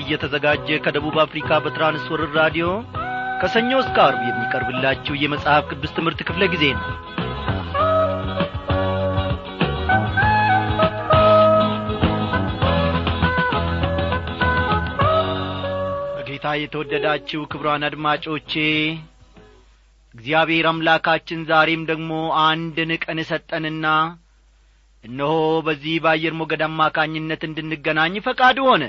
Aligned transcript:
እየተዘጋጀ 0.00 0.78
ከደቡብ 0.84 1.16
አፍሪካ 1.24 1.60
በትራንስወርር 1.64 2.32
ራዲዮ 2.40 2.66
ከሰኞ 3.42 3.70
እስከ 3.82 3.96
አርብ 4.06 4.22
የሚቀርብላችሁ 4.26 5.14
የመጽሐፍ 5.18 5.64
ቅዱስ 5.70 5.94
ትምህርት 5.96 6.20
ክፍለ 6.28 6.44
ጊዜ 6.54 6.64
ነው። 6.74 6.86
በጌታ 16.16 16.46
የተወደዳችሁ 16.58 17.40
ክብሯን 17.52 17.84
አድማጮቼ 17.88 18.52
እግዚአብሔር 20.14 20.66
አምላካችን 20.70 21.40
ዛሬም 21.50 21.82
ደግሞ 21.90 22.12
አንድን 22.44 22.90
ቀን 23.04 23.18
ሰጠንና 23.30 23.86
እነሆ 25.04 25.34
በዚህ 25.66 25.94
በአየር 26.04 26.34
ሞገድ 26.40 26.62
አማካኝነት 26.66 27.42
እንድንገናኝ 27.48 28.14
ፈቃድ 28.26 28.58
ሆነ 28.66 28.82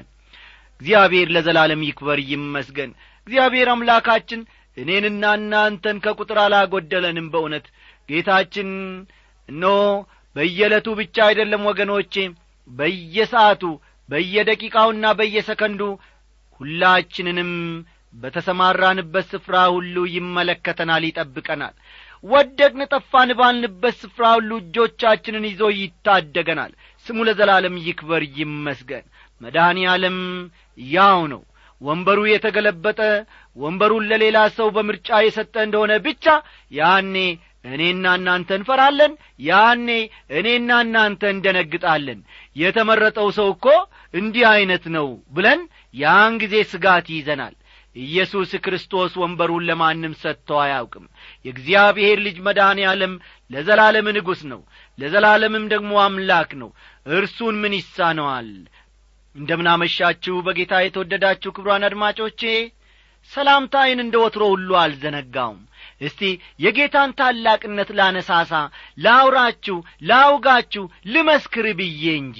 እግዚአብሔር 0.81 1.27
ለዘላለም 1.35 1.81
ይክበር 1.87 2.19
ይመስገን። 2.31 2.91
እግዚአብሔር 3.27 3.69
አምላካችን 3.73 4.41
እኔንና 4.77 5.23
እናንተን 5.39 5.97
ከቁጥር 6.03 6.37
አላጐደለንም 6.43 7.27
በእውነት። 7.33 7.65
ጌታችን 8.09 8.69
እነሆ 9.49 9.77
በየዕለቱ 10.35 10.87
ብቻ 10.99 11.17
አይደለም 11.27 11.63
ወገኖቼ 11.69 12.13
በየሰዓቱ 12.69 13.63
በየደቂቃውና 14.09 15.05
በየሰከንዱ 15.19 15.81
ሁላችንንም 16.61 17.51
በተሰማራንበት 18.13 19.25
ስፍራ 19.33 19.57
ሁሉ 19.75 19.95
ይመለከተናል 20.15 21.03
ይጠብቀናል። 21.07 21.75
ወደቅን 22.23 22.81
ጠፋን 22.91 23.29
ባልንበት 23.39 23.95
ስፍራ 24.01 24.25
ሁሉ 24.35 24.51
እጆቻችንን 24.61 25.45
ይዞ 25.49 25.61
ይታደገናል። 25.77 26.71
ስሙ 27.05 27.19
ለዘላለም 27.27 27.75
ይክበር 27.85 28.23
ይመስገን 28.39 29.05
መድኃኔ 29.41 29.79
ዓለም 29.93 30.17
ያው 30.77 31.19
ነው። 31.31 31.41
ወንበሩ 31.81 32.19
የተገለበጠ 32.29 32.99
ወንበሩን 33.57 34.03
ለሌላ 34.09 34.37
ሰው 34.57 34.67
በምርጫ 34.75 35.09
የሰጠ 35.23 35.55
እንደሆነ 35.65 35.93
ብቻ 36.05 36.25
ያኔ 36.71 37.15
እኔና 37.69 38.05
እናንተ 38.17 38.49
እንፈራለን 38.57 39.11
ያኔ 39.45 39.87
እኔና 40.37 40.69
እናንተ 40.85 41.23
እንደነግጣለን። 41.33 42.19
የተመረጠው 42.55 43.27
ሰው 43.37 43.49
እኮ 43.55 43.65
እንዲህ 44.13 44.45
ዐይነት 44.51 44.85
ነው 44.95 45.07
ብለን 45.35 45.61
ያን 45.95 46.35
ጊዜ 46.43 46.55
ስጋት 46.71 47.09
ይዘናል። 47.15 47.55
ኢየሱስ 47.95 48.51
ክርስቶስ 48.65 49.13
ወንበሩን 49.21 49.65
ለማንም 49.69 50.13
ሰጥቶ 50.21 50.49
አያውቅም። 50.61 51.05
የእግዚአብሔር 51.45 52.17
ልጅ 52.25 52.37
መድኃኔ 52.45 52.79
ዓለም 52.91 53.13
ለዘላለም 53.51 54.07
ንጉሥ 54.17 54.41
ነው 54.51 54.61
ለዘላለምም 54.99 55.65
ደግሞ 55.73 55.91
አምላክ 56.05 56.51
ነው። 56.61 56.69
እርሱን 57.13 57.55
ምን 57.61 57.73
ይሳነዋል 57.77 58.49
እንደምናመሻችሁ 59.35 60.35
በጌታ 60.45 60.73
የተወደዳችሁ 60.81 61.51
ክብሯን 61.55 61.85
አድማጮቼ 61.87 62.41
ሰላምታይን 63.31 63.99
እንደ 64.03 64.15
ወትሮ 64.23 64.43
ሁሉ 64.53 64.69
አልዘነጋውም። 64.79 65.59
እስቲ 66.01 66.21
የጌታን 66.59 67.11
ታላቅነት 67.19 67.89
ላነሳሳ 67.99 68.53
ላውራችሁ 69.05 69.77
ላውጋችሁ 70.09 70.83
ልመስክር 71.13 71.67
ብዬ 71.79 72.03
እንጂ። 72.21 72.39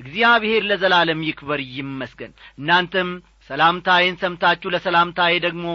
እግዚአብሔር 0.00 0.62
ለዘላለም 0.70 1.20
ይክበር 1.28 1.60
ይመስገን። 1.76 2.32
እናንተም 2.60 3.10
ሰላምታዬን 3.50 4.16
ሰምታችሁ 4.20 4.68
ለሰላምታዬ 4.74 5.34
ደግሞ 5.46 5.66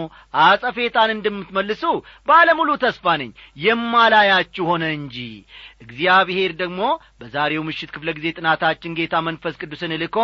አጸፌታን 0.42 1.10
እንደምትመልሱ 1.14 1.82
ባለሙሉ 2.28 2.70
ተስፋ 2.84 3.16
ነኝ። 3.20 3.30
የማላያችሁ 3.66 4.66
ሆነ 4.70 4.84
እንጂ። 4.98 5.16
እግዚአብሔር 5.84 6.52
ደግሞ 6.62 6.80
በዛሬው 7.20 7.66
ምሽት 7.68 7.90
ክፍለ 7.96 8.10
ጊዜ 8.18 8.26
ጥናታችን 8.38 8.96
ጌታ 8.98 9.16
መንፈስ 9.26 9.56
ቅዱስን 9.62 9.94
ልኮ 10.02 10.18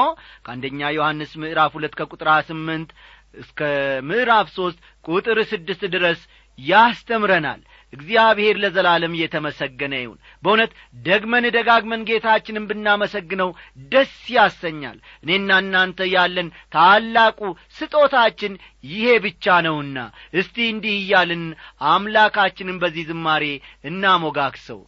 ከአንደኛ 0.44 0.92
ዮሐንስ 0.96 1.32
ምዕራፍ 1.42 1.74
ሁለት 1.78 1.96
ከቁጥር 1.98 2.30
ስምንት 2.48 2.90
እስከ 3.36 3.60
ምዕራፍ 4.08 4.48
ሦስት 4.56 4.78
ቁጥር 5.08 5.38
ስድስት 5.50 5.84
ድረስ 5.94 6.20
ያስተምረናል 6.58 7.60
እግዚአብሔር 7.92 8.56
ለዘላለም 8.62 9.16
እየተመሰገነ 9.16 9.94
ይሁን። 10.00 10.18
በእውነት 10.42 10.70
ደግመን 11.04 11.46
ደጋግመን 11.56 12.06
ጌታችንን 12.08 12.68
ብናመሰግነው 12.70 13.50
ደስ 13.92 14.14
ያሰኛል። 14.34 14.96
እኔና 15.24 15.58
እናንተ 15.62 16.08
ያለን 16.12 16.48
ታላቁ 16.74 17.40
ስጦታችን 17.78 18.54
ይሄ 18.84 19.06
ብቻ 19.24 19.58
ነውና 19.66 19.98
እስቲ 20.34 20.56
እንዲህ 20.72 20.96
እያልን 21.00 21.44
አምላካችንን 21.90 22.80
በዚህ 22.82 23.06
ዝማሬ 23.10 23.44
እናሞጋክሰው 23.90 24.80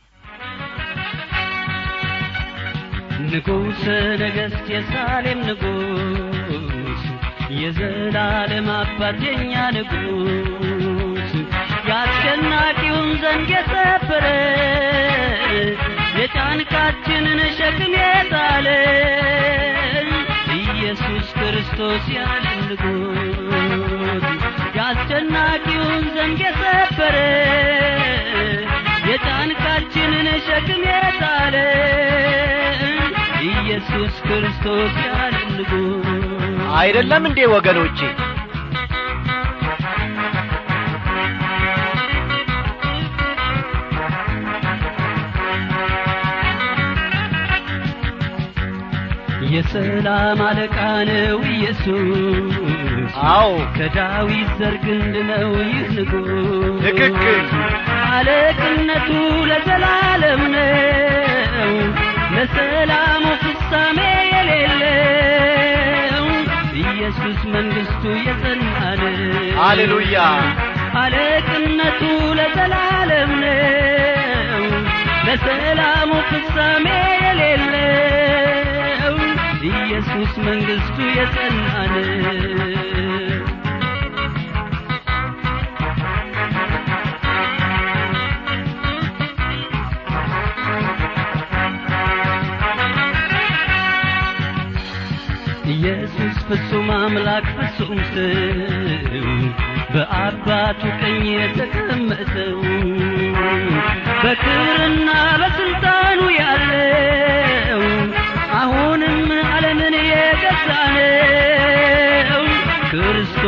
ንጉሥ 3.27 3.83
ነገሥት 4.21 4.67
የሳሌም 4.73 5.41
ንጉሥ 5.49 7.03
የዘላለም 7.59 8.69
አባት 8.77 9.21
የኛ 9.27 9.55
ንጉሥ 9.77 10.84
የአስጨናቂውን 12.67 13.09
ዘንግ 13.23 13.49
የሰበረ 13.53 14.27
የጫንቃችንን 16.19 17.41
ሸክም 17.57 17.95
የጣለ 17.99 18.67
ኢየሱስ 20.59 21.27
ክርስቶስ 21.39 22.05
ያለ 22.17 22.47
ንጉሥ 22.63 24.25
የአስጨናቂውን 24.77 26.05
ዘንግ 26.17 26.41
የሰበረ 26.47 27.17
የጫንቃችንን 29.11 30.31
ሸክም 30.49 30.83
የጣለ 30.91 31.57
ኢየሱስ 33.51 34.15
ክርስቶስ 34.27 34.95
ያለ 35.09 35.37
ንጉሥ 35.53 36.09
አይደለም 36.79 37.27
እንዴ 37.31 37.41
ወገኖቼ 37.55 38.01
የሰላም 49.55 50.41
አለቃ 50.47 50.77
ነው 51.09 51.39
ኢየሱስ። 51.51 52.55
አዎ። 53.31 53.51
ከዳዊት 53.77 54.51
ዘር 54.59 54.75
ግንድ 54.85 55.15
ነው 55.31 55.51
ይህ 55.65 55.89
ንጉሥ 55.97 56.81
ትክክል። 56.85 57.45
አለቅነቱ 58.09 59.09
ለዘላለም 59.51 60.43
ነው። 60.55 61.73
ለሰላሙ 62.35 63.25
ፍጻሜ 63.43 63.99
የሌለው 64.33 66.27
ኢየሱስ 66.85 67.41
መንግሥቱ 67.55 68.05
የጸና 68.27 68.67
ነው። 69.03 69.15
ሃሌሉያ። 69.61 70.17
አለቅነቱ 71.03 72.01
ለዘላለም 72.39 73.33
ነው። 73.45 74.65
ለሰላሙ 75.29 76.11
ፍጻሜ 76.31 76.87
ኢየሱስ 80.37 80.47
መንግሥቱ 80.47 80.97
የጸና 81.11 81.67
ነው 81.89 83.45
ኢየሱስ 95.75 96.37
ፍጹም 96.49 96.89
አምላክ 96.97 97.47
ፍጹም 97.57 98.01
ሰው 98.09 99.29
በአባቱ 99.95 100.81
ቀኝ 101.01 101.21
የተቀመጠው 101.35 102.59
በክብርና 104.23 105.09
በስልጣኑ 105.41 106.21
ያለው 106.39 107.24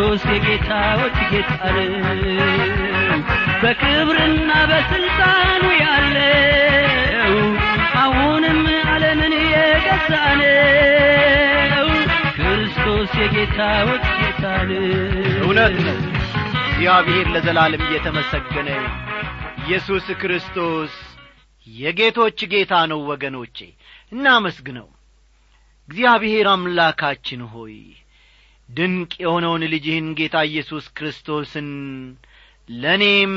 ክርስቶስ 0.08 0.24
የጌታዎች 0.32 1.16
ጌታ 1.30 1.54
ነው 1.76 1.86
በክብርና 3.62 4.50
በስልጣኑ 4.70 5.62
ያለው 5.80 7.34
አሁንም 8.02 8.60
ዓለምን 8.86 9.34
የገዛ 9.46 10.12
ነው 10.40 11.88
ክርስቶስ 12.38 13.10
የጌታዎች 13.22 14.06
ጌታ 14.20 14.44
ነው 14.70 14.86
እውነት 15.42 15.76
ነው። 15.80 15.98
እግዚአብሔር 16.68 17.26
ለዘላለም 17.34 17.84
እየተመሰገነ 17.88 18.70
ኢየሱስ 19.62 20.08
ክርስቶስ 20.22 20.94
የጌቶች 21.66 22.40
ጌታ 22.52 22.74
ነው። 22.92 23.00
ወገኖቼ 23.10 23.58
እናመስግነው። 24.12 24.88
እግዚአብሔር 25.88 26.48
አምላካችን 26.48 27.42
ሆይ 27.50 27.76
ድንቅ 28.68 29.12
የሆነውን 29.22 29.62
ልጅህን 29.72 30.08
ጌታ 30.18 30.36
ኢየሱስ 30.48 30.86
ክርስቶስን 30.96 31.68
ለእኔም 32.68 33.34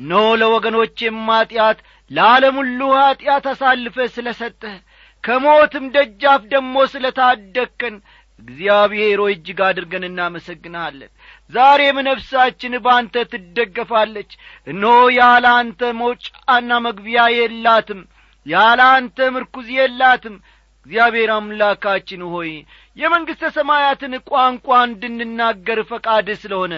ኖ 0.00 0.12
ለወገኖቼም 0.40 1.18
ኀጢአት 1.30 1.78
ለዓለም 2.10 2.56
ሁሉ 2.60 2.80
ኀጢአት 2.98 3.46
አሳልፈ 3.52 4.06
ስለ 4.14 4.28
ሰጠህ 4.40 4.76
ከሞትም 5.24 5.86
ደጃፍ 5.94 6.42
ደሞ 6.52 6.74
ስለ 6.92 7.06
ታደግከን 7.16 7.94
እግዚአብሔር 8.38 9.20
እጅግ 9.26 9.60
አድርገን 9.68 10.04
እናመሰግንሃለን። 10.08 11.10
ዛሬም 11.52 11.96
ነፍሳችን 12.08 12.74
በአንተ 12.84 13.24
ትደገፋለች። 13.32 14.30
እነሆ 14.66 14.98
ያለ 15.16 15.46
አንተ 15.56 15.90
መውጫና 16.00 16.70
መግቢያ 16.86 17.24
የላትም 17.36 18.00
ያለ 18.46 18.80
አንተ 18.96 19.18
ምርኩዝ 19.34 19.68
የላትም 19.78 20.36
እግዚአብሔር 20.86 21.30
አምላካችን 21.34 22.22
ሆይ 22.32 22.50
የመንግሥተ 22.96 23.50
ሰማያትን 23.56 24.12
ቋንቋ 24.30 24.68
እንድንናገር 24.86 25.80
ፈቃድ 25.90 26.28
ስለሆነ 26.42 26.74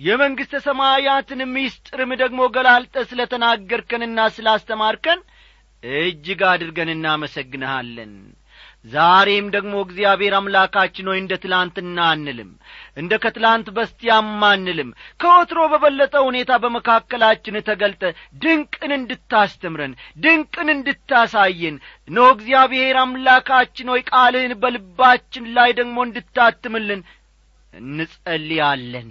የመንግሥተ 0.00 0.56
ሰማያትን 0.66 1.40
ምስጢርም 1.54 2.10
ደግሞ 2.20 2.40
ገላልጠ 2.56 2.96
ስለ 3.10 3.20
ተናገርከንና 3.32 4.26
ስላስተማርከን 4.36 5.20
እጅግ 5.82 6.40
አድርገን 6.50 6.90
እናመሰግንሃለን 6.94 8.12
ዛሬም 8.84 9.46
ደግሞ 9.54 9.74
እግዚአብሔር 9.84 10.34
አምላካችን 10.36 11.08
ሆይ 11.10 11.18
እንደ 11.20 11.34
ትላንትና 11.42 11.98
አንልም 12.10 12.50
እንደ 12.96 13.12
ከትላንት 13.22 13.68
በስቲያም 13.76 14.28
አንልም። 14.48 14.90
ከወትሮ 15.20 15.60
በበለጠ 15.72 16.14
ሁኔታ 16.28 16.50
በመካከላችን 16.62 17.58
ተገልጠ 17.68 18.02
ድንቅን 18.42 18.92
እንድታስተምረን 18.98 19.94
ድንቅን 20.18 20.70
እንድታሳየን 20.76 21.78
ኖ 22.08 22.26
እግዚአብሔር 22.34 22.98
አምላካችን 23.02 23.92
ሆይ 23.94 24.02
ቃልህን 24.10 24.54
በልባችን 24.62 25.46
ላይ 25.58 25.72
ደግሞ 25.80 25.98
እንድታትምልን 26.08 27.02
እንጸልያለን። 27.74 29.10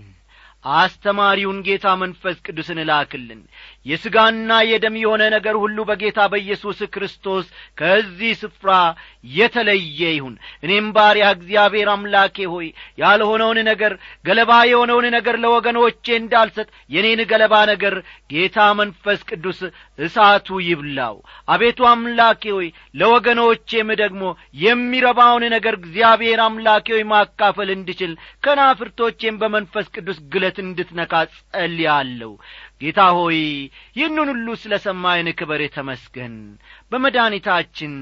አስተማሪውን 0.65 1.59
ጌታ 1.65 1.87
መንፈስ 1.99 2.37
ቅዱስን 2.45 2.79
እላክልን 2.83 3.41
የሥጋና 3.87 4.51
የደም 4.69 4.95
የሆነ 5.01 5.23
ነገር 5.33 5.55
ሁሉ 5.61 5.77
በጌታ 5.89 6.19
በኢየሱስ 6.31 6.79
ክርስቶስ 6.93 7.45
ከዚህ 7.77 8.31
ስፍራ 8.41 8.71
የተለየ 9.33 10.01
ይሁን። 10.11 10.35
እኔም 10.63 10.87
ባሪያ 10.95 11.25
እግዚአብሔር 11.35 11.89
አምላኬ 11.93 12.47
ሆይ 12.51 12.67
ያልሆነውን 13.01 13.59
ነገር 13.69 13.93
ገለባ 14.27 14.51
የሆነውን 14.69 15.07
ነገር 15.15 15.37
ለወገኖቼ 15.43 16.05
እንዳልሰጥ 16.17 16.67
የኔን 16.89 17.21
ገለባ 17.31 17.55
ነገር 17.71 17.95
ጌታ 18.33 18.57
መንፈስ 18.79 19.21
ቅዱስ 19.29 19.59
እሳቱ 19.99 20.59
ይብላው። 20.67 21.15
አቤቱ 21.49 21.79
አምላኬ 21.91 22.43
ሆይ 22.55 22.67
ለወገኖቼም 23.01 23.89
ደግሞ 24.01 24.23
የሚረባውን 24.63 25.45
ነገር 25.55 25.75
እግዚአብሔር 25.79 26.41
አምላኬ 26.45 26.87
ሆይ 26.95 27.05
ማካፈል 27.11 27.71
እንድችል 27.75 28.13
ከናፍርቶቼም 28.43 29.39
በመንፈስ 29.41 29.87
ቅዱስ 29.95 30.19
ግለት 30.33 30.57
እንድትነካ 30.63 31.13
ጸልያለሁ። 31.33 32.31
ጌታ 32.81 33.01
ሆይ 33.17 33.37
ይህንን 33.95 34.29
ሁሉ 34.33 34.47
ስለ 34.61 34.75
ሰማይን 34.85 35.29
ክበር 35.39 35.63
ተመስገን 35.75 36.35
በመድኃኒታችን 36.91 37.93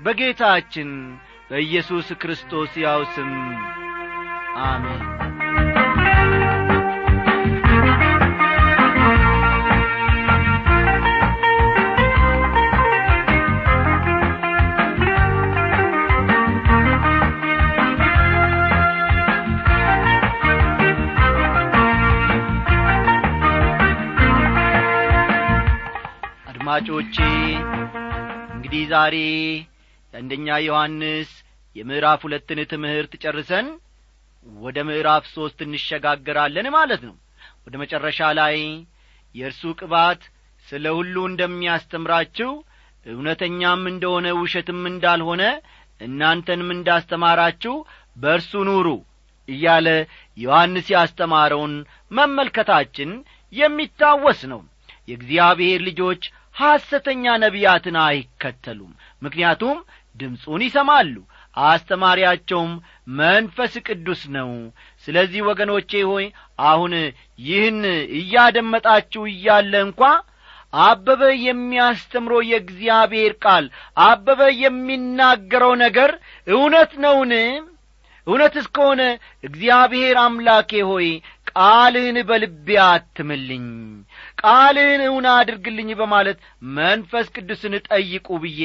በጌታችን 0.00 0.90
በኢየሱስ 1.50 2.08
ክርስቶስ 2.22 2.72
ያው 2.84 3.02
ስም 3.14 3.32
አሜን 4.64 5.25
አድማጮቼ 26.68 27.16
እንግዲህ 28.54 28.80
ዛሬ 28.92 29.16
የአንደኛ 30.14 30.46
ዮሐንስ 30.64 31.30
የምዕራፍ 31.76 32.20
ሁለትን 32.26 32.60
ትምህርት 32.72 33.12
ጨርሰን 33.22 33.66
ወደ 34.46 34.76
ምዕራፍ 34.88 35.24
ሦስት 35.34 35.58
እንሸጋገራለን 35.66 36.66
ማለት 36.76 37.02
ነው። 37.08 37.14
ወደ 37.66 37.74
መጨረሻ 37.82 38.20
ላይ 38.38 38.56
የእርሱ 39.34 39.62
ቅባት 39.80 40.22
ስለ 40.66 40.94
ሁሉ 40.98 41.16
እንደሚያስተምራችሁ 41.30 42.50
እውነተኛም 43.06 43.84
እንደሆነ 43.92 44.26
ውሸትም 44.40 44.82
እንዳልሆነ 44.92 45.42
እናንተንም 46.00 46.72
እንዳስተማራችሁ 46.76 47.74
በእርሱ 48.16 48.64
ኑሩ 48.68 48.88
እያለ 49.48 49.88
ዮሐንስ 50.36 50.88
ያስተማረውን 50.96 51.74
መመልከታችን 52.10 53.12
የሚታወስ 53.52 54.42
ነው። 54.52 54.62
የእግዚአብሔር 55.08 55.80
ልጆች 55.88 56.22
ሐሰተኛ 56.56 57.24
ነቢያትን 57.42 57.96
አይከተሉም። 58.04 58.92
ምክንያቱም 59.22 59.78
ድምፁን 60.16 60.62
ይሰማሉ 60.66 61.14
አስተማሪያቸውም 61.56 62.72
መንፈስ 63.18 63.74
ቅዱስ 63.86 64.22
ነው። 64.36 64.50
ስለዚህ 65.06 65.40
ወገኖቼ 65.48 65.90
ሆይ 66.10 66.24
አሁን 66.64 66.94
ይህን 67.40 67.80
እያደመጣችሁ 68.20 69.22
እያለ 69.32 69.72
እንኳ 69.86 70.02
አበበ 70.72 71.22
የሚያስተምረው 71.42 72.40
የእግዚአብሔር 72.46 73.32
ቃል 73.44 73.66
አበበ 74.04 74.40
የሚናገረው 74.62 75.72
ነገር 75.84 76.10
እውነት 76.46 76.92
ነውን? 77.04 77.32
እውነት 78.26 78.54
እስከሆነ 78.60 79.02
እግዚአብሔር 79.44 80.16
አምላኬ 80.22 80.70
ሆይ 80.88 81.08
ቃልህን 81.50 82.16
በልቤ 82.28 82.68
አትምልኝ 82.86 83.66
ቃልህን 84.38 85.02
እውን 85.06 85.26
አድርግልኝ 85.32 85.90
በማለት 86.00 86.38
መንፈስ 86.78 87.26
ቅዱስን 87.36 87.74
ጠይቁ 87.88 88.28
ብዬ 88.42 88.62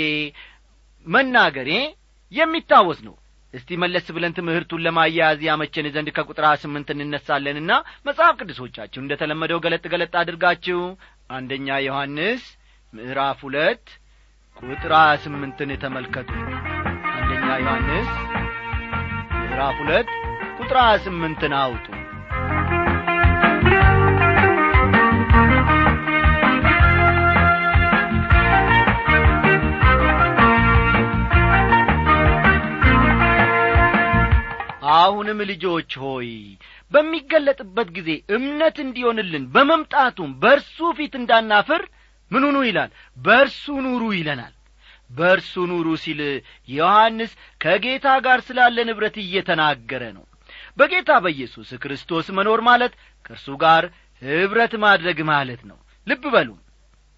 መናገሬ 1.06 1.70
የሚታወስ 2.32 3.00
ነው። 3.08 3.16
እስቲ 3.54 3.78
መለስ 3.82 4.06
ብለን 4.16 4.36
ትምህርቱን 4.38 4.84
ለማያያዝ 4.86 5.40
ያመቸን 5.48 5.88
ዘንድ 5.96 6.10
ከቁጥር 6.18 6.46
ስምንት 6.62 6.90
እንነሳለንና 6.96 7.72
መጽሐፍ 8.06 8.36
ቅዱሶቻችሁ 8.40 9.00
እንደ 9.04 9.14
ተለመደው 9.22 9.60
ገለጥ 9.66 9.84
ገለጥ 9.94 10.14
አድርጋችሁ 10.22 10.80
አንደኛ 11.30 11.80
ዮሐንስ 11.86 12.44
ምዕራፍ 12.94 13.42
ሁለት 13.48 13.86
ቁጥር 14.58 14.94
ስምንትን 15.24 15.72
ተመልከቱ። 15.84 16.30
አንደኛ 17.14 17.50
ዮሐንስ 17.64 18.10
ምዕራፍ 19.42 19.78
ሁለት 19.84 20.10
ቁጥር 20.60 20.78
ስምንትን 21.06 21.56
አውጡ 21.62 21.88
አሁንም 35.02 35.40
ልጆች 35.50 35.92
ሆይ 36.04 36.30
በሚገለጥበት 36.92 37.90
ጊዜ 37.98 38.10
እምነት 38.36 38.78
እንዲሆንልን 38.86 39.44
በመምጣቱም 39.54 40.32
በእርሱ 40.42 40.78
ፊት 40.98 41.14
እንዳናፍር 41.20 41.84
ምን 42.32 42.44
ሁኑ 42.48 42.58
ይላል? 42.68 42.92
በእርሱ 43.18 43.64
ኑሩ 43.86 44.04
ይለናል። 44.18 44.54
በእርሱ 45.10 45.54
ኑሩ 45.72 45.88
ሲል 46.04 46.20
ዮሐንስ 46.70 47.32
ከጌታ 47.62 48.08
ጋር 48.26 48.40
ስላለ 48.48 48.78
ንብረት 48.90 49.16
እየተናገረ 49.24 50.04
ነው። 50.18 50.26
በጌታ 50.78 51.12
በኢየሱስ 51.24 51.70
ክርስቶስ 51.84 52.28
መኖር 52.38 52.60
ማለት 52.70 52.94
ከእርሱ 53.26 53.48
ጋር 53.64 53.84
ኅብረት 54.22 54.74
ማድረግ 54.84 55.20
ማለት 55.32 55.62
ነው። 55.70 55.78
ልብ 56.08 56.24
በሉ። 56.34 56.50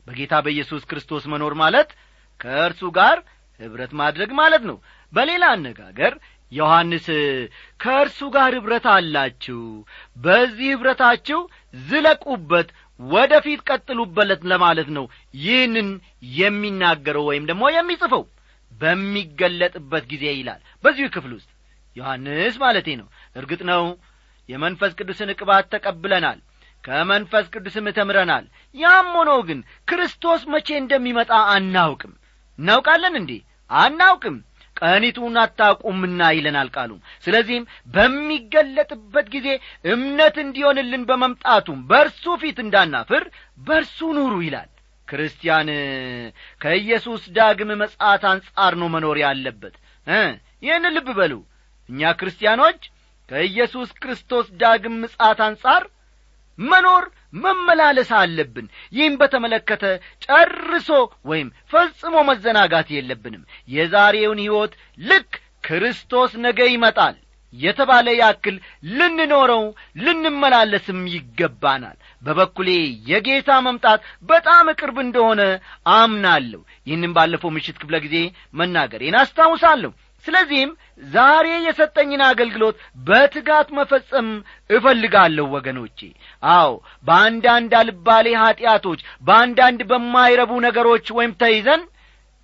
በጌታ 0.07 0.33
በኢየሱስ 0.45 0.83
ክርስቶስ 0.89 1.23
መኖር 1.33 1.53
ማለት 1.61 1.89
ከእርሱ 2.39 2.81
ጋር 2.97 3.17
ኅብረት 3.59 3.91
ማድረግ 3.99 4.29
ማለት 4.39 4.63
ነው። 4.69 4.77
በሌላ 5.13 5.43
አነጋገር 5.55 6.13
ዮሐንስ 6.53 7.07
ከእርሱ 7.79 8.19
ጋር 8.35 8.53
ኅብረት 8.57 8.85
አላችሁ። 8.93 9.59
በዚህ 10.17 10.69
ኅብረታችሁ 10.73 11.39
ዝለቁበት 11.83 12.69
ወደ 12.99 13.33
ፊት 13.45 13.61
ቀጥሉበለት 13.69 14.41
ለማለት 14.51 14.89
ነው 14.97 15.05
ይህንን 15.39 15.89
የሚናገረው 16.37 17.25
ወይም 17.29 17.45
ደግሞ 17.49 17.63
የሚጽፈው። 17.75 18.23
በሚገለጥበት 18.71 20.03
ጊዜ 20.11 20.25
ይላል። 20.33 20.61
በዚሁ 20.83 21.07
ክፍል 21.15 21.31
ውስጥ 21.37 21.49
ዮሐንስ 21.95 22.55
ማለቴ 22.61 22.87
ነው። 23.01 23.07
እርግጥ 23.35 23.61
ነው 23.69 23.83
የመንፈስ 24.49 24.91
ቅዱስን 24.99 25.29
ቅባት 25.39 25.65
ተቀብለናል 25.73 26.39
ከመንፈስ 26.83 27.45
ቅዱስም 27.53 27.85
ተምረናል። 27.97 28.45
ያም 28.75 29.09
ሆኖ 29.17 29.31
ግን 29.47 29.59
ክርስቶስ 29.87 30.41
መቼ 30.53 30.69
እንደሚመጣ 30.79 31.31
አናውቅም። 31.53 32.13
እናውቃለን 32.59 33.15
እንዴ? 33.19 33.31
አናውቅም 33.69 34.35
ቀኒቱን 34.81 35.35
አታውቁምና 35.41 36.21
ይለናል 36.35 36.69
ቃሉ 36.75 36.91
ስለዚህም 37.25 37.65
በሚገለጥበት 37.95 39.27
ጊዜ 39.35 39.47
እምነት 39.93 40.35
እንዲሆንልን 40.43 41.03
በመምጣቱም 41.09 41.79
በእርሱ 41.89 42.25
ፊት 42.41 42.59
እንዳናፍር 42.63 43.25
በእርሱ 43.67 43.99
ኑሩ 44.17 44.35
ይላል። 44.45 44.69
ክርስቲያን 45.07 45.69
ከኢየሱስ 46.61 47.23
ዳግም 47.37 47.71
መጻት 47.81 48.23
አንጻር 48.29 48.73
ነው 48.81 48.87
መኖር 48.93 49.17
ያለበት። 49.23 49.75
ይህን 50.63 50.85
ልብ 50.95 51.09
በሉ። 51.17 51.33
እኛ 51.89 52.11
ክርስቲያኖች 52.19 52.81
ከኢየሱስ 53.29 53.89
ክርስቶስ 54.01 54.47
ዳግም 54.61 54.95
ምጻት 55.03 55.39
አንጻር 55.47 55.83
መኖር 56.59 57.03
መመላለስ 57.43 58.09
አለብን። 58.17 58.65
ይህም 58.93 59.15
በተመለከተ 59.21 59.83
ጨርሶ 60.25 60.89
ወይም 61.25 61.49
ፈጽሞ 61.73 62.15
መዘናጋት 62.29 62.89
የለብንም። 62.93 63.43
የዛሬውን 63.69 64.41
ሕይወት 64.43 64.73
ልክ 65.05 65.31
ክርስቶስ 65.67 66.31
ነገ 66.45 66.59
ይመጣል 66.71 67.15
የተባለ 67.53 68.07
ያክል 68.19 68.55
ልንኖረው 68.93 69.63
ልንመላለስም 70.03 71.01
ይገባናል። 71.13 71.97
በበኩሌ 72.21 72.69
የጌታ 73.09 73.49
መምጣት 73.65 73.99
በጣም 74.29 74.67
ቅርብ 74.79 74.97
እንደሆነ 75.03 75.41
አምናለሁ። 75.95 76.59
ይህንም 76.87 77.13
ባለፈው 77.17 77.51
ምሽት 77.55 77.77
ክፍለ 77.81 77.97
ጊዜ 78.05 78.17
መናገሬን 78.53 79.17
አስታውሳለሁ 79.21 79.91
ስለዚህም 80.25 80.71
ዛሬ 81.09 81.47
የሰጠኝን 81.65 82.21
አገልግሎት 82.27 82.75
በትጋት 83.07 83.69
መፈጸም 83.77 84.27
እፈልጋለሁ 84.69 85.45
ወገኖቼ። 85.55 85.99
አዎ 86.53 86.69
በአንዳንድ 87.05 87.73
አልባሌ 87.79 88.27
ኀጢአቶች 88.41 88.99
በአንዳንድ 89.23 89.81
በማይረቡ 89.89 90.51
ነገሮች 90.67 91.07
ወይም 91.17 91.33
ተይዘን 91.41 91.83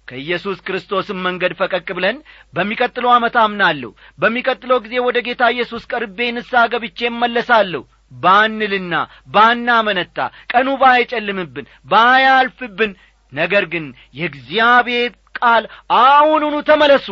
ከኢየሱስ 0.08 0.58
ክርስቶስም 0.68 1.18
መንገድ 1.26 1.54
ፈቀቅ 1.58 1.88
ብለን 1.98 2.18
በሚቀጥለው 2.54 3.12
ዓመት 3.16 3.36
አምናለሁ። 3.42 3.90
በሚቀጥለው 4.20 4.78
ጊዜ 4.86 4.96
ወደ 5.08 5.18
ጌታ 5.28 5.52
ኢየሱስ 5.56 5.84
ቀርቤ 5.92 6.30
ንስሐ 6.36 6.64
ገብቼ 6.72 7.00
እመለሳለሁ። 7.10 7.84
ባንልና 8.16 8.94
ባናመነታ 9.34 10.18
ቀኑ 10.52 10.70
ባይጨልምብን 10.82 11.66
ባያልፍብን 11.92 12.92
ነገር 13.34 13.66
ግን 13.74 13.86
የእግዚአብሔር 14.20 15.12
ቃል 15.40 15.64
አሁኑኑ 16.00 16.56
ተመለሱ 16.70 17.08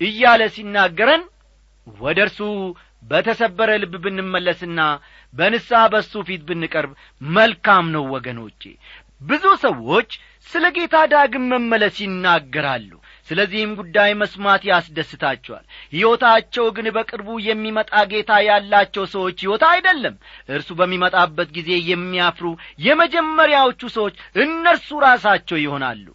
እያለ 0.00 0.42
ሲናገረን 0.54 1.22
ወደ 1.86 2.18
እርሱ 2.26 2.40
በተሰበረ 3.10 3.70
ልብ 3.82 3.94
ብንመለስና 4.04 4.80
በንስሐ 5.34 5.82
በሱ 5.92 6.12
ፊት 6.28 6.42
ብንቀርብ 6.48 6.90
መልካም 7.30 7.86
ነው 7.94 8.04
ወገኖቼ። 8.14 8.62
ብዙ 9.20 9.44
ሰዎች 9.64 10.10
ስለ 10.48 10.64
ጌታ 10.76 10.96
ዳግም 11.12 11.44
መመለስ 11.52 11.96
ይናገራሉ። 12.04 12.90
ስለዚህም 13.28 13.72
ጉዳይ 13.80 14.10
መስማት 14.20 14.62
ያስደስታቸዋል። 14.68 15.64
ሕይወታቸው 15.92 16.66
ግን 16.76 16.86
በቅርቡ 16.96 17.28
የሚመጣ 17.46 17.92
ጌታ 18.12 18.30
ያላቸው 18.46 19.04
ሰዎች 19.14 19.36
ሕይወት 19.44 19.64
አይደለም። 19.70 20.16
እርሱ 20.48 20.68
በሚመጣበት 20.80 21.50
ጊዜ 21.58 21.70
የሚያፍሩ 21.90 22.46
የመጀመሪያዎቹ 22.86 23.82
ሰዎች 23.96 24.14
እነርሱ 24.44 24.88
ራሳቸው 25.06 25.58
ይሆናሉ 25.64 26.06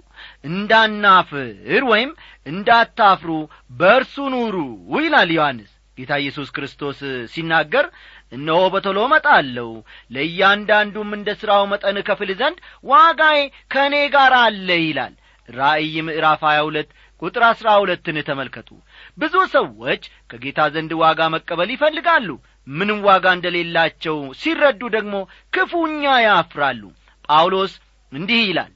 እንዳናፍር 0.46 1.48
ወይም 1.92 2.12
እንዳታፍሩ 2.46 3.32
በእርሱ 3.80 4.16
ኑሩ 4.34 4.56
ይላል 4.98 5.32
ዮሐንስ። 5.36 5.72
ጌታ 5.98 6.14
ኢየሱስ 6.22 6.50
ክርስቶስ 6.56 7.00
ሲናገር 7.34 7.86
እነሆ 8.32 8.62
በቶሎ 8.74 9.00
መጣለሁ 9.14 9.70
ለእያንዳንዱም 10.16 11.10
እንደ 11.18 11.30
ሥራው 11.42 11.64
መጠን 11.72 11.98
ከፍል 12.08 12.32
ዘንድ 12.40 12.58
ዋጋዬ 12.92 13.40
ከእኔ 13.74 13.96
ጋር 14.16 14.34
አለ 14.42 14.70
ይላል። 14.82 15.14
ራእይ 15.50 15.96
ምዕራፍ 16.08 16.42
ሀያ 16.48 16.60
ሁለት 16.68 16.90
ቁጥር 17.22 17.44
አሥራ 17.50 17.68
ሁለትን 17.82 18.18
ተመልከቱ። 18.30 18.70
ብዙ 19.18 19.36
ሰዎች 19.54 20.02
ከጌታ 20.32 20.62
ዘንድ 20.74 20.92
ዋጋ 21.02 21.30
መቀበል 21.36 21.70
ይፈልጋሉ። 21.76 22.30
ምንም 22.68 23.00
ዋጋ 23.08 23.26
እንደሌላቸው 23.36 24.18
ሲረዱ 24.40 24.82
ደግሞ 24.96 25.16
ክፉኛ 25.54 26.04
ያፍራሉ። 26.26 26.84
ጳውሎስ 27.30 27.74
እንዲህ 28.12 28.42
ይላል 28.50 28.72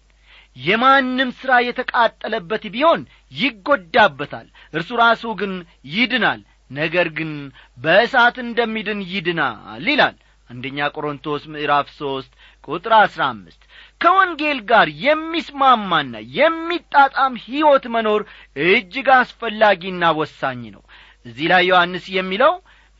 የማንም 0.59 1.29
ሥራ 1.39 1.51
የተቃጠለበት 1.65 2.63
ቢሆን 2.73 3.01
ይጐዳበታል። 3.33 4.47
እርሱ 4.73 4.89
ራሱ 5.01 5.23
ግን 5.39 5.53
ይድናል 5.93 6.41
ነገር 6.71 7.07
ግን 7.17 7.31
በእሳት 7.77 8.35
እንደሚድን 8.43 8.99
ይድናል 9.11 9.85
ይላል። 9.87 10.17
አንደኛ 10.49 10.87
ቆሮንቶስ 10.95 11.43
ምዕራፍ 11.53 11.87
ሦስት 11.97 12.31
ቁጥር 12.67 12.93
አሥራ 12.97 13.21
አምስት 13.33 13.61
ከወንጌል 14.01 14.59
ጋር 14.69 14.87
የሚስማማና 15.03 16.13
የሚጣጣም 16.37 17.33
ሕይወት 17.45 17.85
መኖር 17.95 18.21
እጅግ 18.65 19.07
አስፈላጊና 19.17 20.03
ወሳኝ 20.19 20.61
ነው። 20.75 20.83
እዚህ 21.25 21.47
ላይ 21.51 21.63
ዮሐንስ 21.69 22.05
የሚለው 22.15 22.53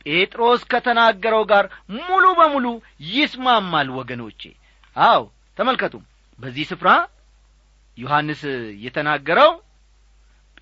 ጴጥሮስ 0.06 0.62
ከተናገረው 0.70 1.42
ጋር 1.50 1.64
ሙሉ 2.00 2.24
በሙሉ 2.38 2.66
ይስማማል 3.10 3.88
ወገኖቼ። 3.98 4.42
አው 4.96 5.22
ተመልከቱ። 5.58 5.94
በዚህ 6.38 6.64
ስፍራ 6.70 6.90
ዮሐንስ 8.00 8.42
የተናገረው 8.84 9.50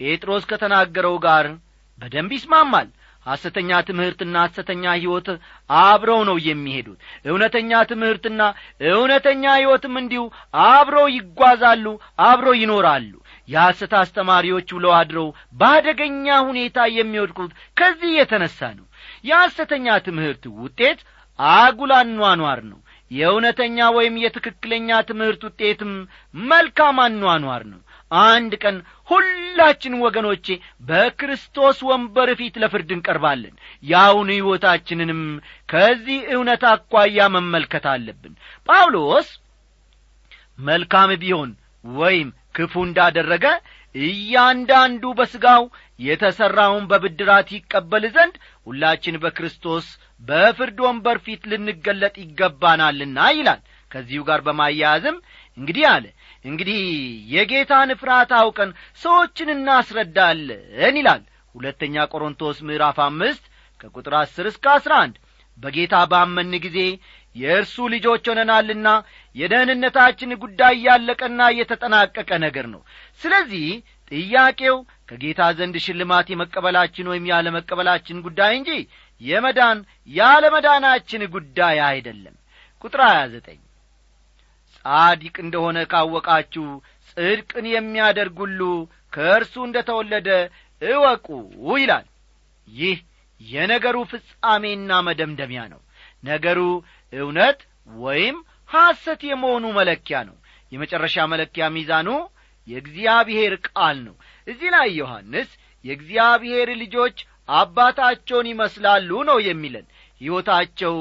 ጴጥሮስ 0.01 0.45
ከተናገረው 0.51 1.17
ጋር 1.25 1.47
በደንብ 1.99 2.33
ይስማማል። 2.37 2.89
ሐሰተኛ 3.27 3.71
ትምህርትና 3.89 4.35
ሐሰተኛ 4.45 4.85
ሕይወት 4.97 5.29
አብረው 5.71 6.21
ነው 6.29 6.37
የሚሄዱት። 6.45 6.99
እውነተኛ 7.31 7.81
ትምህርትና 7.91 8.41
እውነተኛ 8.91 9.45
ሕይወትም 9.59 9.95
እንዲሁ 10.03 10.23
አብረው 10.69 11.07
ይጓዛሉ 11.17 11.87
አብረው 12.27 12.55
ይኖራሉ። 12.61 13.13
የሐሰት 13.49 13.93
አስተማሪዎች 14.01 14.69
ውለው 14.77 14.93
አድረው 14.99 15.29
በአደገኛ 15.61 16.27
ሁኔታ 16.49 16.79
የሚወድቁት 16.97 17.53
ከዚህ 17.77 18.13
የተነሣ 18.19 18.59
ነው። 18.79 18.87
የሐሰተኛ 19.25 19.87
ትምህርት 20.09 20.45
ውጤት 20.63 21.01
አጉል 21.39 21.93
አኗኗር 21.99 22.61
ነው 22.71 22.79
የእውነተኛ 23.11 23.79
ወይም 23.97 24.15
የትክክለኛ 24.23 24.99
ትምህርት 25.09 25.43
ውጤትም 25.47 25.93
መልካም 26.49 26.99
አኗኗር 27.05 27.63
ነው። 27.71 27.81
አንድ 28.11 28.53
ቀን 28.63 28.77
ሁላችን 29.09 29.95
ወገኖቼ 30.05 30.47
በክርስቶስ 30.89 31.79
ወንበር 31.89 32.29
ፊት 32.39 32.55
ለፍርድ 32.63 32.91
እንቀርባለን። 32.97 33.55
የአሁኑ 33.85 34.29
ሕይወታችንንም 34.37 35.23
ከዚህ 35.69 36.21
እውነት 36.35 36.63
አኳያ 36.71 37.27
መመልከት 37.37 37.87
አለብን። 37.93 38.35
ጳውሎስ 38.69 39.29
መልካም 40.59 41.11
ቢሆን 41.23 41.51
ወይም 41.85 42.29
ክፉ 42.57 42.75
እንዳደረገ 42.87 43.47
እያንዳንዱ 43.95 45.05
በሥጋው 45.19 45.63
የተሠራውን 46.01 46.85
በብድራት 46.91 47.49
ይቀበል 47.55 48.05
ዘንድ 48.17 48.35
ሁላችን 48.67 49.21
በክርስቶስ 49.23 49.87
በፍርድ 50.21 50.79
ወንበር 50.87 51.19
ፊት 51.27 51.43
ልንገለጥ 51.51 52.15
ይገባናልና 52.23 53.19
ይላል። 53.37 53.61
ከዚሁ 53.91 54.23
ጋር 54.29 54.41
በማያያዝም 54.47 55.17
እንግዲህ 55.59 55.85
አለ 55.93 56.05
እንግዲህ 56.45 56.81
የጌታን 57.35 57.91
ፍርሃት 58.01 58.33
አውቀን 58.41 58.71
ሰዎችን 59.03 59.49
እናስረዳለን 59.55 60.97
ይላል። 61.01 61.23
ሁለተኛ 61.55 62.05
ቆሮንቶስ 62.13 62.59
ምዕራፍ 62.69 62.99
አምስት 63.07 63.45
ከቁጥር 63.81 64.15
አስር 64.21 64.47
እስከ 64.51 64.67
አስራ 64.77 64.93
አንድ 65.05 65.17
በጌታ 65.59 65.95
ባመን 66.11 66.53
ጊዜ 66.65 66.79
የእርሱ 67.37 67.77
ልጆች 67.95 68.25
ሆነናልና 68.31 68.89
የደህንነታችን 69.37 70.31
ጉዳይ 70.43 70.75
ያለቀና 70.87 71.41
የተጠናቀቀ 71.59 72.31
ነገር 72.45 72.67
ነው። 72.73 72.81
ስለዚህ 73.21 73.67
ጥያቄው 74.13 74.77
ከጌታ 75.09 75.41
ዘንድ 75.59 75.77
ሽልማት 75.85 76.27
የመቀበላችን 76.31 77.11
ወይም 77.13 77.27
ያለመቀበላችን 77.33 78.23
ጉዳይ 78.27 78.53
እንጂ 78.59 78.71
የመዳን 79.21 79.79
ያለመዳናችን 80.11 81.23
ጉዳይ 81.35 81.79
አይደለም። 81.89 82.37
ቁጥር 82.85 83.01
ሀያ 83.07 83.23
ዘጠኝ 83.33 83.61
ጻዲቅ 84.75 85.37
እንደሆነ 85.45 85.79
ካወቃችሁ 85.93 86.67
ጽድቅን 87.11 87.67
የሚያደርግ 87.71 88.37
ሁሉ 88.45 88.61
ከእርሱ 89.13 89.55
እንደ 89.67 89.79
ተወለደ 89.89 90.29
እወቁ 90.83 91.27
ይላል። 91.77 92.07
ይህ 92.69 92.99
የነገሩ 93.41 93.97
ፍጻሜና 94.13 94.93
መደምደሚያ 95.07 95.63
ነው። 95.73 95.81
ነገሩ 96.23 96.61
እውነት 97.13 97.59
ወይም 97.99 98.37
ሐሰት 98.71 99.21
የመሆኑ 99.29 99.65
መለኪያ 99.79 100.19
ነው። 100.29 100.37
የመጨረሻ 100.73 101.17
መለኪያ 101.33 101.65
ሚዛኑ 101.77 102.09
የእግዚአብሔር 102.69 103.55
ቃል 103.69 103.99
ነው። 104.07 104.15
እዚህ 104.47 104.69
ላይ 104.75 104.89
ዮሐንስ 104.99 105.51
የእግዚአብሔር 105.85 106.69
ልጆች 106.83 107.19
አባታቸውን 107.49 108.47
ይመስላሉ 108.51 109.11
ነው 109.29 109.39
የሚለን። 109.47 109.87
ሕይወታቸው 110.21 110.97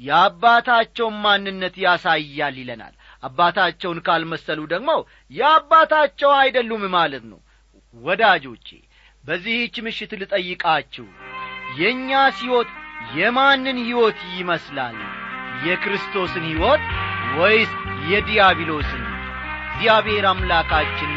የአባታቸውን 0.00 1.16
ማንነት 1.22 1.76
ያሳያል 1.84 2.56
ይለናል። 2.60 2.94
አባታቸውን 3.22 3.98
ካልመሰሉ 4.06 4.60
ደግሞ 4.72 4.90
የአባታቸው 5.30 6.30
አይደሉም 6.40 6.84
ማለት 6.94 7.24
ነው። 7.30 7.40
ወዳጆቼ 7.96 8.68
በዚህች 9.24 9.76
ምሽት 9.86 10.12
ልጠይቃችሁ 10.20 11.06
የእኛስ 11.78 12.36
ሕይወት 12.42 12.70
የማንን 13.16 13.78
ሕይወት 13.84 14.20
ይመስላል? 14.36 14.96
የክርስቶስን 15.66 16.44
ሕይወት 16.50 16.84
ወይስ 17.38 17.72
የዲያብሎስን? 18.10 19.04
እግዚአብሔር 19.70 20.24
አምላካችን 20.30 21.12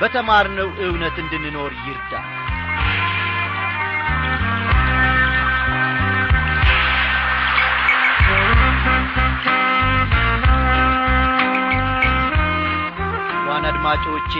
በተማርነው 0.00 0.68
እውነት 0.84 1.16
እንድንኖር 1.22 1.72
ይርዳል 1.86 2.28
አድማጮቼ 13.88 14.32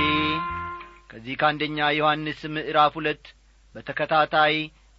ከዚህ 1.11 1.35
ከአንደኛ 1.41 1.79
ዮሐንስ 1.97 2.39
ምዕራፍ 2.55 2.93
ሁለት 2.99 3.25
በተከታታይ 3.75 4.55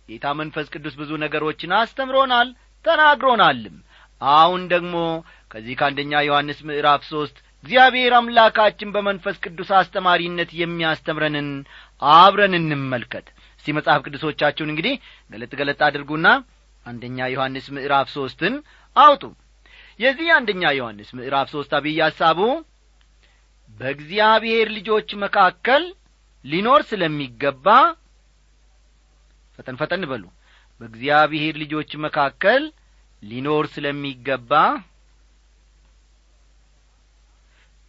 ጌታ 0.09 0.25
መንፈስ 0.39 0.67
ቅዱስ 0.73 0.93
ብዙ 0.99 1.11
ነገሮችን 1.23 1.71
አስተምሮናል 1.77 2.49
ተናግሮናልም። 2.85 3.75
አሁን 4.21 4.61
ደግሞ 4.73 4.95
ከዚህ 5.51 5.75
ከአንደኛ 5.79 6.21
ዮሐንስ 6.27 6.59
ምዕራፍ 6.69 7.01
ሦስት 7.09 7.35
እግዚአብሔር 7.63 8.13
አምላካችን 8.19 8.93
በመንፈስ 8.95 9.35
ቅዱስ 9.45 9.71
አስተማሪነት 9.81 10.53
የሚያስተምረንን 10.61 11.49
አብረን 12.01 12.55
እንመልከት። 12.59 13.27
እስቲ 13.59 13.75
መጽሐፍ 13.77 13.99
ቅዱሶቻችሁን 14.05 14.73
እንግዲህ 14.73 14.95
ገለጥ 15.31 15.51
ገለጥ 15.61 15.79
አድርጉና 15.89 16.27
አንደኛ 16.85 17.29
ዮሐንስ 17.33 17.67
ምዕራፍ 17.75 18.09
ሦስትን 18.15 18.55
አውጡ። 18.95 19.23
የዚህ 19.99 20.31
አንደኛ 20.37 20.73
ዮሐንስ 20.79 21.11
ምዕራፍ 21.19 21.49
ሦስት 21.55 21.73
አብይ 21.77 21.99
ሐሳቡ 22.07 22.41
በእግዚአብሔር 23.77 24.67
ልጆች 24.77 25.09
መካከል 25.23 25.83
ሊኖር 26.45 26.81
ስለሚገባ 26.89 27.67
ፈጠን 29.59 29.77
ፈጠን 29.81 30.03
በሉ። 30.11 30.23
በእግዚአብሔር 30.81 31.55
ልጆች 31.61 31.91
መካከል 32.05 32.63
ሊኖር 33.23 33.65
ስለሚገባ 33.73 34.51